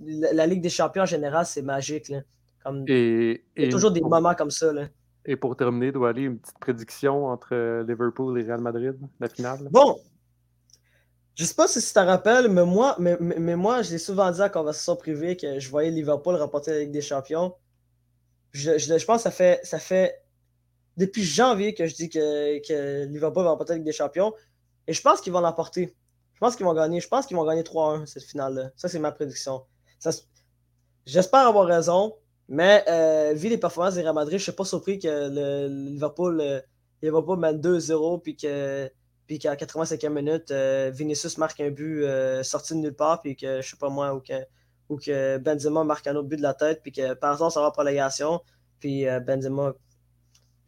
[0.00, 2.10] la Ligue des champions en général, c'est magique.
[2.10, 2.20] Là.
[2.62, 4.72] Comme, et, il y a toujours des moments comme ça.
[4.74, 4.88] Là.
[5.26, 9.28] Et pour terminer, doit aller une petite prédiction entre euh, Liverpool et Real Madrid, la
[9.28, 9.68] finale?
[9.70, 9.98] Bon,
[11.34, 14.40] je sais pas si tu te rappelles, mais moi, mais, mais moi j'ai souvent dit
[14.40, 17.54] à conversation privée que je voyais Liverpool remporter la Ligue des Champions.
[18.52, 20.22] Je, je, pense que ça fait, ça fait
[20.96, 24.32] depuis janvier que je dis que, que Liverpool va remporter la Ligue des Champions.
[24.86, 25.94] Et je pense qu'ils vont l'emporter.
[26.32, 27.00] Je pense qu'ils vont gagner.
[27.00, 28.70] Je pense qu'ils vont gagner 3-1 cette finale-là.
[28.76, 29.62] Ça, c'est ma prédiction.
[31.04, 32.14] J'espère avoir raison.
[32.48, 35.90] Mais euh, vu les performances des Real Madrid, je ne suis pas surpris que le,
[35.90, 36.60] Liverpool, euh,
[37.02, 38.90] Liverpool mène 2-0 puis que
[39.26, 42.04] puis qu'à 85e minute, euh, Vinicius marque un but
[42.44, 44.34] sorti de nulle part, puis que je sais pas moi, ou que,
[44.88, 47.60] ou que Benzema marque un autre but de la tête, puis que par exemple, ça
[47.60, 48.40] va en prolongation,
[48.78, 49.74] puis Benzema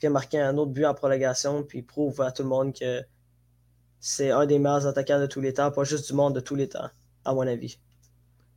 [0.00, 3.00] vient marquer un autre but en prolongation, puis prouve à tout le monde que
[4.00, 6.56] c'est un des meilleurs attaquants de tous les temps, pas juste du monde de tous
[6.56, 6.88] les temps,
[7.24, 7.78] à mon avis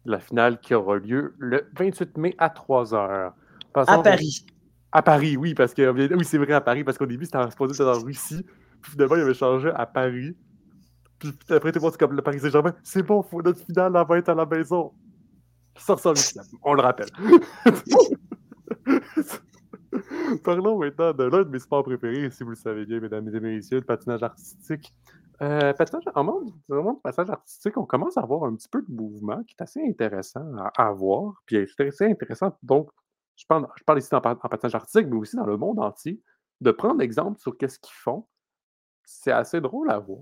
[0.05, 3.31] la finale qui aura lieu le 28 mai à 3h.
[3.75, 4.45] à Paris.
[4.91, 7.81] À Paris, oui, parce que oui, c'est vrai à Paris, parce qu'au début, c'était supposé
[7.81, 8.45] être en Russie.
[8.81, 10.35] Puis finalement, il avait changé à Paris.
[11.19, 12.73] Puis après, tout le monde, c'est comme le Paris Saint-Germain.
[12.83, 14.91] C'est bon, faut notre finale va être à la maison.
[15.77, 16.19] Ça ressemble
[16.63, 17.07] On le rappelle.
[20.43, 23.39] Parlons maintenant de l'un de mes sports préférés, si vous le savez bien, mesdames et
[23.39, 24.93] messieurs, le patinage artistique.
[25.41, 25.73] Euh,
[26.13, 29.55] en monde, de passage artistique, on commence à avoir un petit peu de mouvement qui
[29.57, 32.55] est assez intéressant à, voir, puis c'est assez intéressant.
[32.61, 32.91] Donc,
[33.35, 33.67] je parle,
[33.97, 36.21] ici en, patinage artistique, mais aussi dans le monde entier,
[36.59, 38.27] de prendre exemple sur qu'est-ce qu'ils font.
[39.03, 40.19] C'est assez drôle à voir.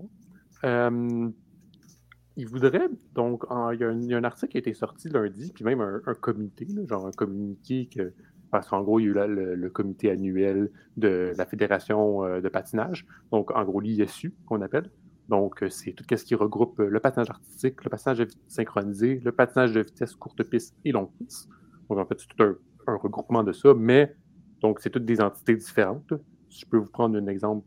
[2.36, 5.82] il voudrait, donc, il, y a un, article qui a été sorti lundi, puis même
[5.82, 8.14] un, comité, genre un communiqué que,
[8.50, 12.48] parce qu'en gros, il y a eu le, comité annuel de la Fédération euh, de
[12.48, 14.90] patinage, donc en gros l'ISU qu'on appelle,
[15.30, 19.30] donc, euh, c'est tout ce qui regroupe euh, le patinage artistique, le patinage synchronisé, le
[19.30, 21.48] patinage de vitesse courte piste et longue piste.
[21.88, 24.12] Donc, en fait, c'est tout un, regroupement de ça, mais
[24.60, 26.12] donc, c'est toutes des entités différentes.
[26.48, 27.64] je peux vous prendre un exemple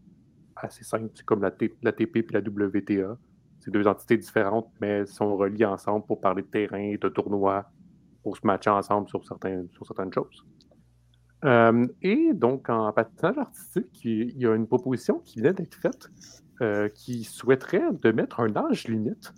[0.58, 3.18] assez simple, c'est comme la, TP et la WTA.
[3.62, 7.72] C'est deux entités différentes, mais sont reliées ensemble pour parler de terrain, de tournois,
[8.24, 10.46] pour se matcher ensemble sur certaines choses.
[11.46, 16.10] Euh, et donc, en patinage artistique, il y a une proposition qui vient d'être faite
[16.62, 19.34] euh, qui souhaiterait de mettre un âge limite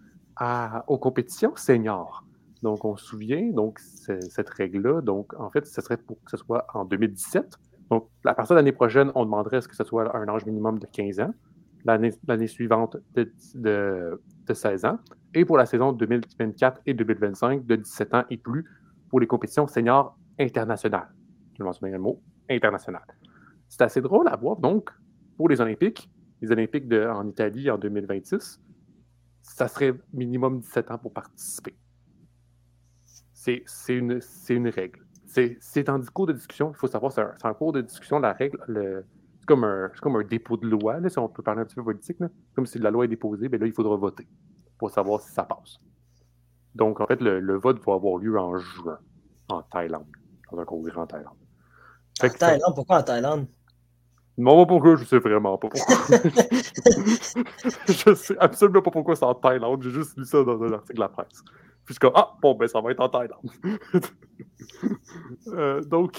[0.88, 2.26] aux compétitions seniors.
[2.62, 6.38] Donc, on se souvient, donc, cette règle-là, donc, en fait, ce serait pour que ce
[6.38, 7.58] soit en 2017.
[7.90, 10.80] Donc, à partir de l'année prochaine, on demanderait ce que ce soit un âge minimum
[10.80, 11.34] de 15 ans,
[11.86, 14.20] l'année suivante de, de,
[14.54, 14.98] 16 ans,
[15.34, 18.66] et pour la saison 2024 et 2025, de 17 ans et plus
[19.10, 21.14] pour les compétitions seniors internationales.
[21.58, 23.04] Je mentionne le mot international.
[23.70, 24.58] C'est assez drôle à voir.
[24.58, 24.90] Donc,
[25.38, 26.10] pour les Olympiques,
[26.42, 28.62] les Olympiques de, en Italie en 2026,
[29.42, 31.76] ça serait minimum 17 ans pour participer.
[33.34, 34.20] C'est une,
[34.50, 35.06] une règle.
[35.26, 38.58] C'est un cours de discussion, il faut savoir, c'est un, cours de discussion, la règle,
[39.40, 41.76] c'est comme, un, comme un dépôt de loi, là, si on peut parler un petit
[41.76, 42.18] peu politique.
[42.56, 44.28] Comme si la loi est déposée, bien là, il faudra voter
[44.78, 45.80] pour savoir si ça passe.
[46.74, 49.00] Donc, en fait, le, vote va avoir lieu en juin,
[49.50, 50.08] en Thaïlande,
[50.52, 51.38] dans un congrès en Thaïlande.
[52.24, 53.48] En Thaïlande, pourquoi en Thaïlande?
[54.38, 55.96] Non, pourquoi, je sais vraiment pas pourquoi.
[57.88, 59.82] je sais absolument pas pourquoi c'est en Thaïlande.
[59.84, 61.44] J'ai juste lu ça dans un article de la presse.
[61.86, 63.50] Puis je ah, bon, ben ça va être en Thaïlande.
[65.48, 66.18] Euh, donc,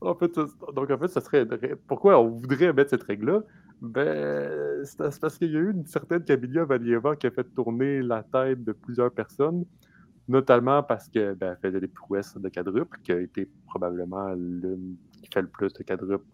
[0.00, 0.32] en fait,
[0.74, 1.46] donc, en fait, ça serait.
[1.86, 3.42] Pourquoi on voudrait mettre cette règle-là?
[3.82, 8.00] Ben, c'est parce qu'il y a eu une certaine Camilla Valieva qui a fait tourner
[8.00, 9.64] la tête de plusieurs personnes,
[10.30, 15.28] notamment parce qu'elle ben, faisait des prouesses de quadruple, qui a été probablement l'une qui
[15.32, 16.24] fait le plus de quadruples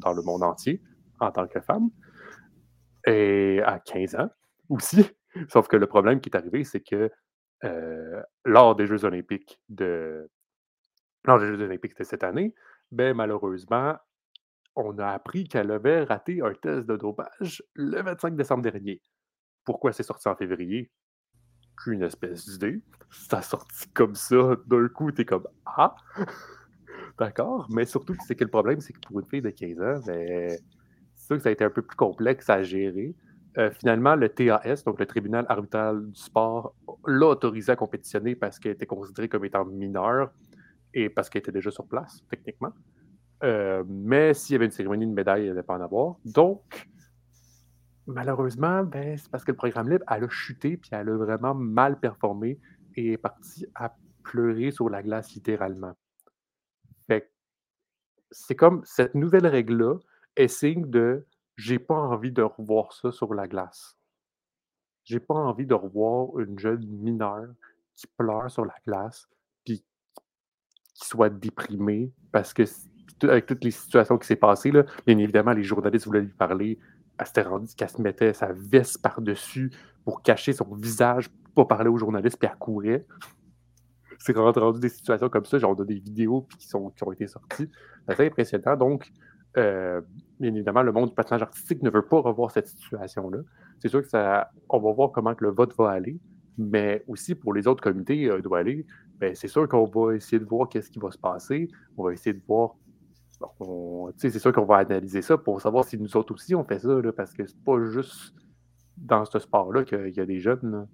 [0.00, 0.80] dans le monde entier
[1.20, 1.90] en tant que femme.
[3.04, 4.30] Et à 15 ans
[4.68, 5.04] aussi.
[5.48, 7.10] Sauf que le problème qui est arrivé, c'est que
[7.64, 10.30] euh, lors des Jeux olympiques de
[11.24, 12.54] lors des Jeux olympiques de cette année,
[12.92, 13.96] ben, malheureusement,
[14.76, 19.00] on a appris qu'elle avait raté un test de dopage le 25 décembre dernier.
[19.64, 20.90] Pourquoi c'est sorti en février?
[21.86, 22.80] Une espèce d'idée.
[23.10, 25.94] Ça sorti comme ça, d'un coup, t'es comme Ah!
[27.18, 30.00] D'accord, mais surtout, c'est que le problème, c'est que pour une fille de 15 ans,
[30.06, 30.48] ben,
[31.14, 33.14] c'est sûr que ça a été un peu plus complexe à gérer.
[33.58, 36.74] Euh, finalement, le TAS, donc le tribunal arbitral du sport,
[37.06, 40.32] l'a autorisé à compétitionner parce qu'elle était considérée comme étant mineure
[40.94, 42.72] et parce qu'elle était déjà sur place, techniquement.
[43.44, 46.16] Euh, mais s'il y avait une cérémonie de médaille, elle n'allait pas en avoir.
[46.24, 46.88] Donc,
[48.06, 51.54] malheureusement, ben, c'est parce que le programme libre, elle a chuté, puis elle a vraiment
[51.54, 52.58] mal performé
[52.96, 55.94] et est partie à pleurer sur la glace, littéralement.
[57.06, 57.30] Fait
[58.30, 59.98] c'est comme cette nouvelle règle-là
[60.36, 61.26] est signe de
[61.56, 63.96] j'ai pas envie de revoir ça sur la glace.
[65.04, 67.52] J'ai pas envie de revoir une jeune mineure
[67.94, 69.28] qui pleure sur la glace,
[69.64, 69.84] puis
[70.94, 72.62] qui soit déprimée parce que
[73.22, 74.72] avec toutes les situations qui s'est passées,
[75.06, 76.78] bien évidemment, les journalistes voulaient lui parler.
[77.22, 79.70] Elle s'était rendue qu'elle se mettait sa veste par-dessus
[80.04, 83.06] pour cacher son visage, pour pas parler aux journalistes, puis elle courait.
[84.18, 85.58] C'est rendu des situations comme ça.
[85.58, 87.70] Genre, on a des vidéos qui, sont, qui ont été sorties.
[88.06, 88.76] C'est assez impressionnant.
[88.76, 89.12] Donc,
[89.56, 90.00] euh,
[90.40, 93.38] évidemment, le monde du patinage artistique ne veut pas revoir cette situation-là.
[93.78, 96.18] C'est sûr que ça, on va voir comment que le vote va aller,
[96.58, 98.84] mais aussi pour les autres comités euh, doit aller,
[99.18, 101.68] ben, c'est sûr qu'on va essayer de voir qu'est-ce qui va se passer.
[101.96, 102.74] On va essayer de voir.
[104.16, 106.88] C'est sûr qu'on va analyser ça pour savoir si nous autres aussi on fait ça,
[107.16, 108.34] parce que c'est pas juste
[108.96, 110.86] dans ce sport-là qu'il y a des jeunes.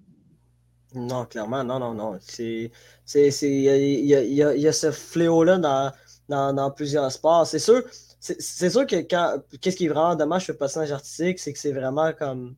[0.95, 2.19] Non, clairement, non, non, non.
[2.39, 2.71] Il
[3.07, 5.93] y a, ce fléau-là dans,
[6.29, 7.47] dans, dans, plusieurs sports.
[7.47, 7.83] C'est sûr,
[8.21, 9.03] c'est sûr que.
[9.57, 12.57] Qu'est-ce qui est vraiment dommage sur le personnage artistique, c'est que c'est vraiment comme.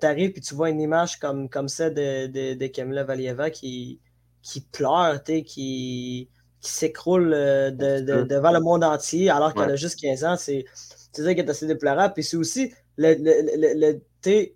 [0.00, 3.98] T'arrives et tu vois une image comme, comme ça de, de, de Kamila Valieva qui,
[4.42, 6.28] qui pleure, qui,
[6.60, 10.36] qui s'écroule euh, de, devant le monde entier alors qu'elle a juste 15 ans.
[10.36, 10.64] C'est
[11.12, 12.14] ça qui est assez déplorable.
[12.14, 14.48] Puis c'est aussi le, le, le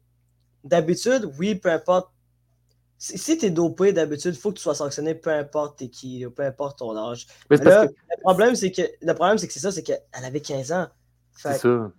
[0.65, 2.13] d'habitude, oui, peu importe
[3.03, 6.25] si, tu es dopé, d'habitude, il faut que tu sois sanctionné, peu importe t'es qui,
[6.37, 7.27] peu importe ton âge.
[7.51, 10.71] Mais Le problème, c'est que le problème, c'est que c'est ça, c'est qu'elle avait 15
[10.71, 10.87] ans.
[11.35, 11.91] C'est ça.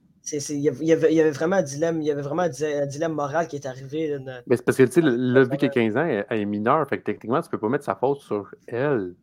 [0.53, 3.49] Il y, avait, y, avait, vraiment un dilemme, il y avait vraiment un dilemme moral
[3.49, 4.17] qui est arrivé.
[4.47, 6.87] Mais c'est parce que, tu sais, là, vu qu'elle a 15 ans, elle, est mineure,
[6.87, 9.15] fait que techniquement, tu peux pas mettre sa faute sur elle.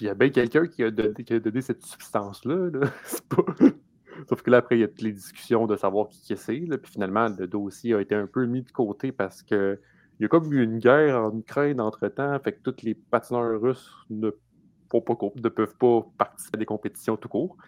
[0.00, 2.70] Puis il y a bien quelqu'un qui, a donné cette substance-là.
[3.28, 3.44] Pas...
[4.30, 6.58] Sauf que là, après, il y a toutes les discussions de savoir qui c'est.
[6.58, 9.78] Puis finalement, le dossier a été un peu mis de côté parce que
[10.18, 13.60] il y a comme eu une guerre en Ukraine entre-temps, fait que tous les patineurs
[13.60, 17.58] russes ne, ne peuvent pas participer à des compétitions tout court.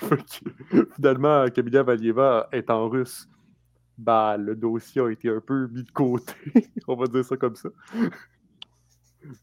[0.96, 3.28] finalement, Kamila Valieva en russe,
[3.98, 6.32] bah, le dossier a été un peu mis de côté,
[6.88, 7.68] on va dire ça comme ça.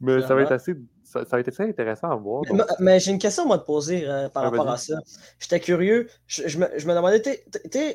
[0.02, 2.44] Mais ça va être assez ça, ça, a été assez intéressant à voir.
[2.80, 5.00] Mais, j'ai une question à te poser euh, par rapport à ça.
[5.40, 6.08] J'étais curieux.
[6.28, 7.22] Je, me, je, me, demandais,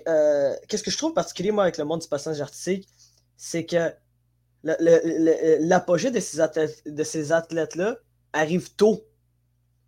[0.08, 2.88] euh, qu'est-ce que je trouve particulier, moi, avec le monde du passage artistique,
[3.36, 3.92] c'est que
[4.62, 7.96] l'apogée de ces athlètes, de ces athlètes-là
[8.32, 9.04] arrive tôt,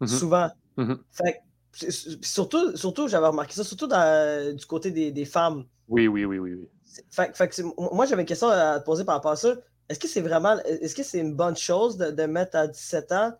[0.00, 0.06] mm-hmm.
[0.06, 0.50] souvent.
[0.78, 2.18] Mm-hmm.
[2.22, 5.64] surtout, surtout j'avais remarqué ça, surtout du côté des, femmes.
[5.88, 6.68] Oui, oui, oui, oui.
[7.92, 9.54] moi, j'avais une question à te poser par rapport à ça.
[9.90, 13.32] Est-ce que c'est vraiment, est-ce que c'est une bonne chose de, mettre à 17 ans,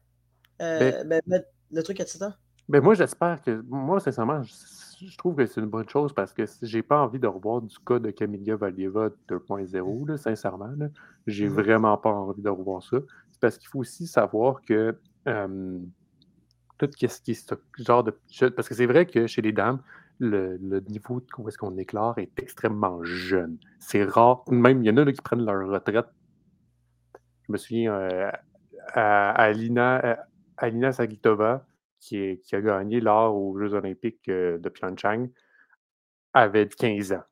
[0.61, 2.35] euh, ben ben, mettre le truc à 17 ans?
[2.69, 6.43] Ben moi, j'espère que, moi, sincèrement, je trouve que c'est une bonne chose parce que
[6.63, 10.75] j'ai pas envie de revoir du cas de Camilla Valieva 2.0, sincèrement.
[11.29, 12.97] J'ai mmh vraiment pas envie de revoir ça.
[13.31, 18.13] C'est parce qu'il faut aussi savoir que tout ce qui est ce genre de.
[18.51, 19.81] Parce que c'est vrai que chez les dames,
[20.19, 23.57] le, niveau de où est-ce qu'on éclore est extrêmement jeune.
[23.79, 24.43] C'est rare.
[24.51, 26.07] Même, il y en a qui prennent leur retraite.
[27.51, 28.31] Je me souviens euh,
[28.95, 30.25] à, Alina,
[30.57, 31.67] Alina Sagitova,
[31.99, 35.27] qui, a gagné l'or aux Jeux olympiques euh, de Pyeongchang,
[36.33, 37.25] avait 15 ans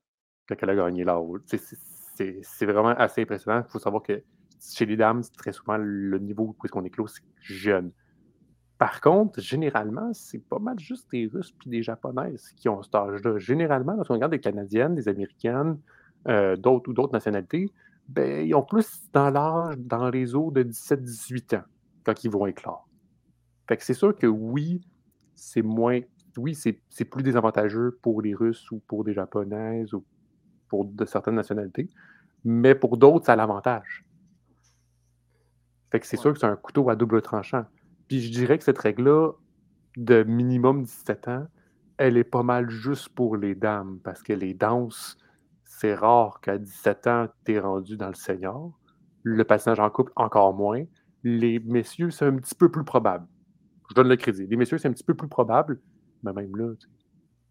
[0.48, 1.36] quand elle a gagné l'or.
[1.46, 3.62] C'est vraiment assez impressionnant.
[3.64, 4.24] Il faut savoir que
[4.60, 7.92] chez les dames, très souvent le niveau où qu'on éclose, c'est jeune.
[8.76, 12.96] Par contre, généralement, c'est pas mal juste des Russes et des Japonaises qui ont cet
[12.96, 13.38] âge-là.
[13.38, 15.78] Généralement, lorsqu'on regarde des Canadiennes, des Américaines,
[16.26, 17.70] euh, d'autres ou d'autres nationalités,
[18.08, 21.64] ben, ils ont plus dans l'âge, dans les eaux de 17-18 ans
[22.04, 22.88] quand ils vont éclore.
[23.68, 24.80] Fait que c'est sûr que oui,
[25.34, 26.00] c'est moins.
[26.36, 30.04] Oui, c'est plus désavantageux pour les Russes ou pour des Japonaises ou
[30.68, 31.88] pour de certaines nationalités,
[32.44, 34.04] mais pour d'autres, ça a l'avantage.
[35.90, 37.64] Fait que c'est sûr que c'est un couteau à double tranchant.
[38.06, 39.32] Puis je dirais que cette règle-là
[39.96, 41.46] de minimum 17 ans,
[41.96, 45.18] elle est pas mal juste pour les dames, parce que les danses,
[45.78, 48.72] c'est rare qu'à 17 ans, tu es rendu dans le senior.
[49.22, 50.84] Le patinage en couple, encore moins.
[51.22, 53.26] Les messieurs, c'est un petit peu plus probable.
[53.88, 54.46] Je donne le crédit.
[54.46, 55.80] Les messieurs, c'est un petit peu plus probable,
[56.22, 56.72] mais même là,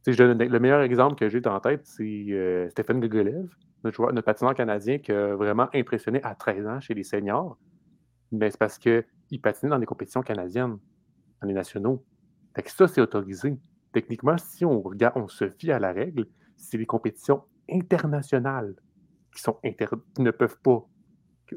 [0.06, 3.50] je donne le meilleur exemple que j'ai en tête, c'est euh, Stéphane Gogolev,
[3.84, 7.58] notre, notre patineur canadien qui a vraiment impressionné à 13 ans chez les seniors.
[8.32, 9.06] Mais c'est parce qu'il
[9.42, 10.78] patinait dans des compétitions canadiennes,
[11.42, 12.04] dans les nationaux.
[12.56, 13.58] Fait que ça, c'est autorisé.
[13.94, 18.76] Techniquement, si on, regarde, on se fie à la règle, c'est les compétitions internationales
[19.34, 20.86] qui, sont qui ne peuvent pas,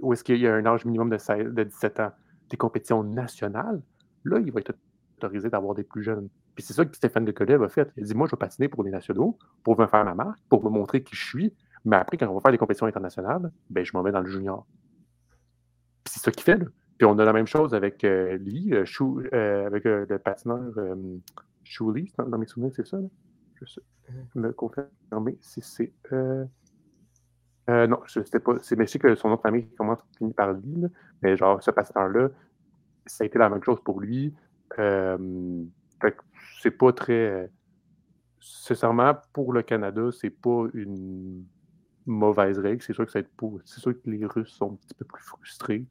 [0.00, 2.12] où est-ce qu'il y a un âge minimum de, de 17 ans,
[2.48, 3.80] des compétitions nationales,
[4.24, 4.74] là, il va être
[5.16, 6.28] autorisé d'avoir des plus jeunes.
[6.54, 7.90] Puis c'est ça que Stéphane Decolev a fait.
[7.96, 10.64] Il dit Moi, je vais patiner pour les nationaux, pour me faire ma marque, pour
[10.64, 11.54] me montrer qui je suis.
[11.84, 14.28] Mais après, quand on va faire des compétitions internationales, ben, je m'en vais dans le
[14.28, 14.66] junior.
[16.04, 16.58] Puis c'est ça qu'il fait.
[16.58, 16.66] Là.
[16.98, 18.84] Puis on a la même chose avec euh, Lee, euh,
[19.32, 20.60] euh, avec le patineur
[21.64, 22.98] Chou Lee, dans, mes souvenirs, c'est ça.
[22.98, 23.06] Là?
[23.66, 23.82] Sais
[24.34, 25.92] me confirmer si c'est.
[27.68, 28.58] non, je sais pas.
[28.60, 30.86] C'est, mais que son nom de famille commence finit par Lee.
[31.22, 32.30] mais genre, ce patineur-là,
[33.06, 34.34] ça a été la même chose pour lui.
[34.76, 37.50] c'est pas très.
[38.40, 41.44] Sincèrement, pour le Canada, c'est pas une
[42.06, 42.82] mauvaise règle.
[42.82, 43.20] C'est sûr que ça.
[43.64, 45.86] C'est sûr que les Russes sont un petit peu plus frustrés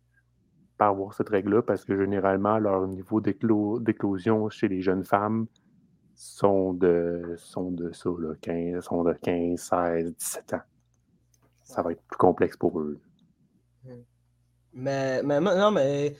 [0.78, 5.45] par avoir cette règle-là parce que généralement, leur niveau d'éclosion chez les jeunes femmes
[6.20, 10.61] sont de, sont de ça, là, 15, sont de 15, 16, 17 ans.
[11.63, 12.99] Ça va être plus complexe pour eux.
[14.74, 16.13] Mais, mais non, mais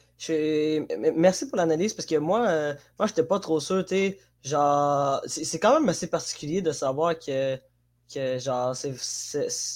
[1.16, 5.60] merci pour l'analyse parce que moi, euh, moi, j'étais pas trop sûr, tu genre, c'est
[5.60, 7.58] quand même assez particulier de savoir que,
[8.14, 9.76] que genre, c'est,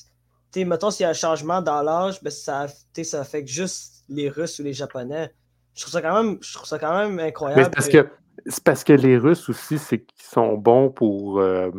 [0.55, 2.67] mettons, s'il y a un changement dans l'âge, ben, ça,
[3.03, 5.33] ça affecte juste les Russes ou les Japonais.
[5.73, 7.71] Je trouve ça quand même, je trouve ça quand même incroyable.
[7.71, 8.07] parce que,
[8.45, 11.39] c'est parce que les Russes aussi, c'est qu'ils sont bons pour.
[11.39, 11.71] Euh,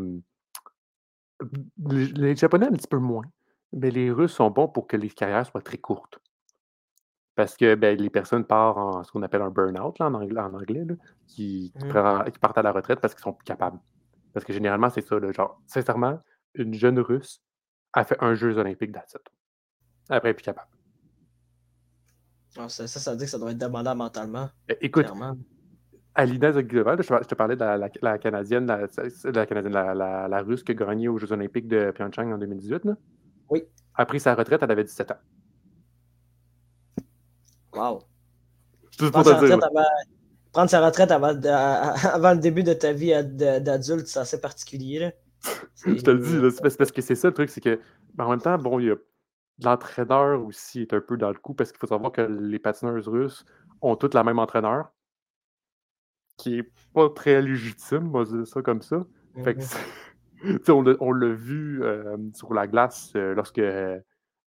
[1.79, 3.25] les, Japonais, un petit peu moins.
[3.73, 6.21] Mais les Russes sont bons pour que les carrières soient très courtes.
[7.35, 10.55] Parce que ben, les personnes partent en ce qu'on appelle un burn-out en anglais, en
[10.55, 10.87] anglais
[11.27, 12.31] qui, mmh.
[12.31, 13.81] qui, partent à la retraite parce qu'ils sont plus capables.
[14.33, 15.17] Parce que généralement, c'est ça.
[15.33, 16.21] genre, sincèrement,
[16.55, 17.43] une jeune Russe
[17.93, 19.27] a fait un Jeux olympique d'athlète.
[20.09, 20.69] Après, elle est plus capable.
[22.57, 24.49] Ah, ça, ça, veut dire que ça doit être demandant mentalement.
[24.69, 25.07] Eh, écoute,
[26.15, 31.09] Alina Zagilova, je, te parlais de la, Canadienne, la, Canadienne la, Russe qui a gagné
[31.09, 32.85] aux Jeux Olympiques de Pyeongchang en 2018.
[32.85, 32.97] Là.
[33.51, 33.65] Oui.
[33.95, 35.17] Après sa retraite, elle avait 17 ans.
[37.75, 38.03] Wow.
[39.11, 39.85] Prendre sa, retraite avant,
[40.53, 43.13] prendre sa retraite avant, le début de ta vie
[43.61, 45.11] d'adulte, c'est assez particulier.
[45.85, 47.81] je te le dis, c'est parce que c'est ça le truc, c'est que
[48.19, 48.97] en même temps, bon, il y a
[49.63, 53.09] l'entraîneur aussi est un peu dans le coup parce qu'il faut savoir que les patineuses
[53.09, 53.45] russes
[53.83, 54.91] ont toutes la même entraîneur
[56.37, 59.05] qui est pas très légitime, va dire ça comme ça.
[59.43, 60.97] Fait que, mm-hmm.
[61.01, 64.01] on l'a vu euh, sur la glace euh, lorsque euh,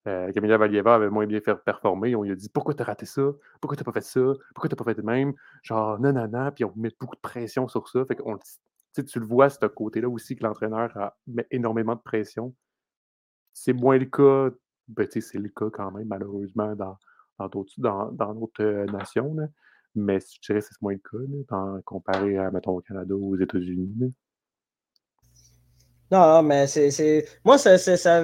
[0.05, 2.15] Camilla Valieva avait moins bien fait performer.
[2.15, 3.29] On lui a dit Pourquoi t'as raté ça?
[3.61, 4.21] Pourquoi t'as pas fait ça?
[4.55, 5.33] Pourquoi t'as pas fait de même?
[5.63, 6.51] Genre, non, non, non.
[6.51, 8.05] Puis on met beaucoup de pression sur ça.
[8.05, 8.23] Fait que
[9.01, 12.55] tu le vois, ce côté-là aussi, que l'entraîneur met énormément de pression.
[13.53, 14.49] C'est moins le cas,
[14.88, 16.97] ben, c'est le cas quand même, malheureusement, dans
[17.49, 18.33] d'autres dans, dans,
[18.91, 19.33] nations.
[19.35, 19.47] Là.
[19.97, 23.39] Mais je dirais que c'est moins le cas, comparé à, mettons, au Canada ou aux
[23.39, 24.13] États-Unis.
[26.09, 27.25] Non, non, mais c'est.
[27.43, 28.23] Moi, ça.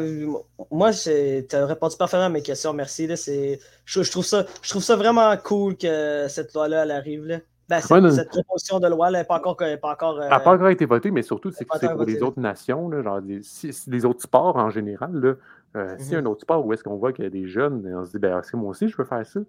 [0.72, 3.08] Moi, tu as répondu parfaitement à mes questions, merci.
[3.08, 7.26] Là, je, je, trouve ça, je trouve ça vraiment cool que cette loi-là, elle arrive.
[7.26, 7.40] Là.
[7.70, 9.58] Ben, cette, proposition de loi, elle n'a pas encore.
[9.58, 12.40] Pas encore n'a pas encore été votée, mais surtout, c'est que c'est pour les autres
[12.40, 15.14] nations, là, genre les autres sports en général.
[15.14, 15.36] Là,
[15.76, 16.22] euh, Si y a mm-hmm.
[16.22, 18.20] un autre sport où est-ce qu'on voit qu'il y a des jeunes, on se dit,
[18.20, 19.40] ben, est-ce que moi aussi, je peux faire ça?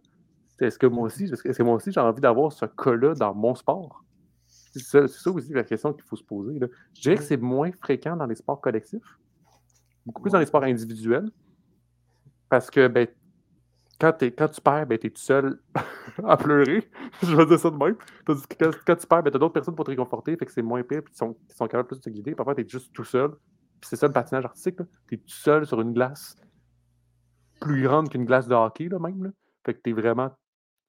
[0.60, 3.54] Est-ce que moi aussi, est-ce que moi aussi j'ai envie d'avoir ce cas-là dans mon
[3.54, 4.04] sport?
[4.46, 6.58] C'est ça, aussi la question qu'il faut se poser.
[6.94, 9.18] Je dirais que c'est moins fréquent dans les sports collectifs,
[10.04, 11.30] beaucoup plus dans les sports individuels,
[12.48, 13.06] parce que ben,
[14.00, 15.60] quand, quand tu perds, ben, tu es tout seul
[16.24, 16.88] à pleurer.
[17.22, 17.96] Je vais dire ça de même.
[18.26, 18.34] Quand,
[18.86, 20.82] quand tu perds, ben, tu as d'autres personnes pour te réconforter, fait que c'est moins
[20.82, 22.34] pire, puis ils sont, ils sont capables de te guider.
[22.34, 23.30] Parfois, tu es juste tout seul.
[23.80, 24.76] Puis c'est ça le patinage artistique.
[25.08, 26.36] Tu es tout seul sur une glace
[27.60, 29.24] plus grande qu'une glace de hockey, là, même.
[29.24, 29.30] Là.
[29.64, 30.30] Fait que tu es vraiment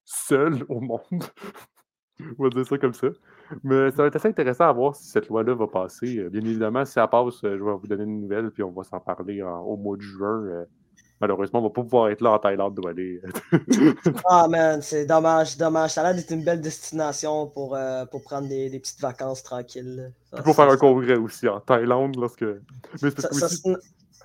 [0.06, 1.01] seul au monde.
[2.39, 3.08] On va dire ça comme ça.
[3.64, 6.18] Mais ça va être assez intéressant à voir si cette loi-là va passer.
[6.18, 8.72] Euh, bien évidemment, si ça passe, euh, je vais vous donner une nouvelle, puis on
[8.72, 10.43] va s'en parler au mois de juin.
[10.45, 10.66] Euh.
[11.20, 13.22] malheureusement, on ne va pas pouvoir être là en Thaïlande d'où aller.
[14.30, 15.91] ah, man, c'est dommage, dommage.
[15.91, 17.78] Ça a l'air d'être une belle destination pour,
[18.12, 20.14] pour prendre des, des, petites vacances tranquilles.
[20.43, 22.45] pour faire un congrès aussi en Thaïlande, lorsque.
[23.01, 23.10] Mais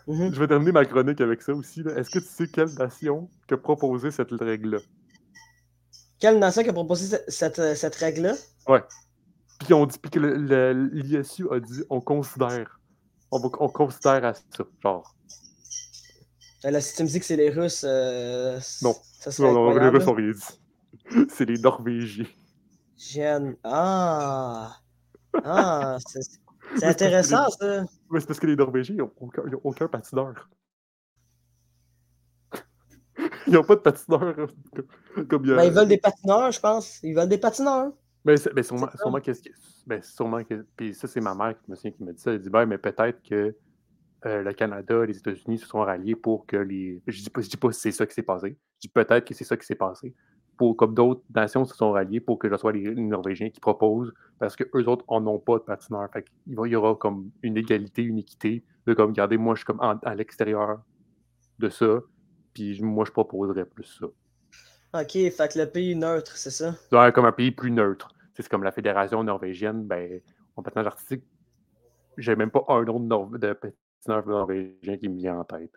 [0.07, 0.33] mhm.
[0.33, 1.81] Je vais terminer ma chronique avec ça aussi.
[1.97, 4.79] Est-ce que tu sais quelle nation qui a proposé cette règle-là?
[6.21, 8.35] Quelle nation qui a proposé cette, cette, règle-là?
[8.69, 8.83] Ouais.
[9.59, 12.79] Puis on dit puis que l'ISU a dit on considère.
[13.31, 15.15] On, on considère à ça, genre.
[16.63, 18.95] Là, si tu me dis que c'est les Russes, euh, non.
[19.21, 21.27] Ça non, non, les Russes ont rien dit.
[21.31, 22.27] C'est les Norvégiens.
[22.99, 23.57] Jeanne.
[23.65, 24.77] Ah!
[25.45, 25.97] Ah!
[26.77, 27.85] C'est intéressant, ça.
[28.11, 30.49] Mais c'est parce que les Norvégiens, ils n'ont aucun, aucun patineur.
[33.47, 34.49] Ils n'ont pas de patineurs.
[35.29, 37.01] Comme, ben, ils veulent des patineurs, je pense.
[37.03, 37.93] Ils veulent des patineurs.
[38.25, 39.51] Mais, ben, ben, sûrement, sûrement qu'est-ce que.
[39.87, 40.67] Ben, sûrement que.
[40.77, 42.33] Puis ça, c'est ma mère qui me, qui me dit ça.
[42.33, 43.55] Elle dit ben, mais peut-être que
[44.27, 47.03] euh, le Canada, les États-Unis se sont ralliés pour que les.
[47.07, 48.57] Je dis pas, je dis pas que c'est ça qui s'est passé.
[48.77, 50.15] Je dis peut-être que c'est ça qui s'est passé.
[50.57, 54.13] Pour, comme d'autres nations se sont ralliées pour que ce soit les, Norvégiens qui proposent,
[54.39, 56.11] parce qu'eux autres en ont pas de patineurs.
[56.13, 59.67] Fait il, y aura comme une égalité, une équité de comme, regardez, moi, je suis
[59.67, 60.83] comme à l'extérieur
[61.59, 62.01] de ça,
[62.53, 64.07] puis moi, je proposerais plus ça.
[64.93, 66.75] OK, fait que le pays neutre, c'est ça?
[66.91, 68.09] Ouais, comme un pays plus neutre.
[68.35, 70.21] C'est comme la Fédération norvégienne, ben,
[70.57, 71.25] en patinage artistique,
[72.17, 75.73] j'ai même pas un nom de, de patineur norvégien qui me vient en tête.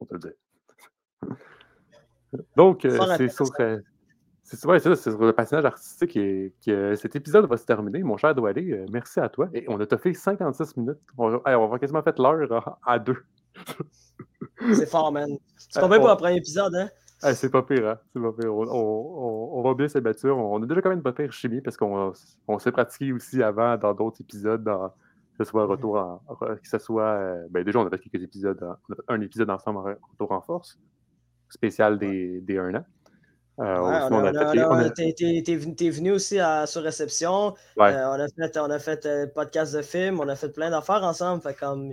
[0.00, 0.32] On te le dire.
[2.56, 3.46] Donc, euh, c'est sur,
[4.42, 6.12] c'est ouais, ça, sur le patinage artistique
[6.64, 8.02] que cet épisode va se terminer.
[8.02, 9.48] Mon cher Doualé, euh, merci à toi.
[9.52, 10.98] Et on a fait 56 minutes.
[11.16, 13.24] On, on va quasiment fait l'heure à, deux.
[14.74, 15.30] C'est fort, man.
[15.56, 16.88] C'est pas bien pour le premier épisode, hein?
[17.34, 17.98] c'est pas pire, hein?
[18.12, 18.54] C'est pas pire.
[18.54, 20.28] On, on, on va bien battu.
[20.30, 22.12] On a déjà quand même une bonne pire chimie parce qu'on
[22.48, 24.88] on s'est pratiqué aussi avant dans d'autres épisodes, dans,
[25.38, 27.14] que ce soit retour en, que ce soit.
[27.14, 28.60] Euh, ben déjà, on a fait quelques épisodes,
[29.08, 30.78] un épisode ensemble en retour en force,
[31.48, 32.84] spécial des, des 1 an.
[34.96, 37.54] T'es venu aussi à, sur réception.
[37.78, 40.70] Euh, on a fait, on a fait euh, podcast de film, on a fait plein
[40.70, 41.42] d'affaires ensemble.
[41.42, 41.92] Fait comme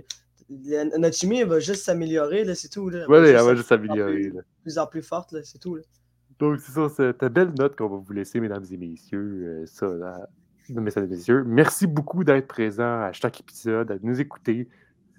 [0.50, 2.90] notre chimie va juste s'améliorer, c'est tout.
[2.90, 4.30] Oui, elle va juste s'améliorer.
[4.30, 5.78] De plus en plus forte, c'est tout.
[6.38, 9.42] Donc, c'est ça, c'est ta belle note qu'on va vous laisser, mesdames et messieurs.
[9.44, 10.26] Euh, ça, là,
[10.68, 11.44] mesdames et messieurs.
[11.46, 14.68] Merci beaucoup d'être présents à chaque épisode, de nous écouter.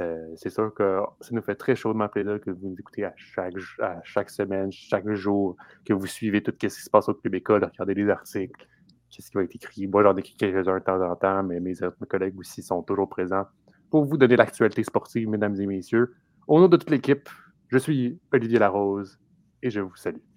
[0.02, 3.14] Euh, c'est sûr que ça nous fait très chaudement plaisir que vous nous écoutez à
[3.16, 5.56] chaque, à chaque semaine, chaque jour,
[5.86, 8.68] que vous suivez tout ce qui se passe au Club École, regardez les articles,
[9.12, 9.86] qu'est-ce qui va être écrit.
[9.86, 13.10] Moi, j'en écris quelques-uns de temps en temps, mais mes, mes collègues aussi sont toujours
[13.10, 13.46] présents
[13.92, 16.16] pour vous donner l'actualité sportive, mesdames et messieurs.
[16.48, 17.30] Au nom de toute l'équipe,
[17.68, 19.20] je suis Olivier Larose
[19.62, 20.31] et je vous salue.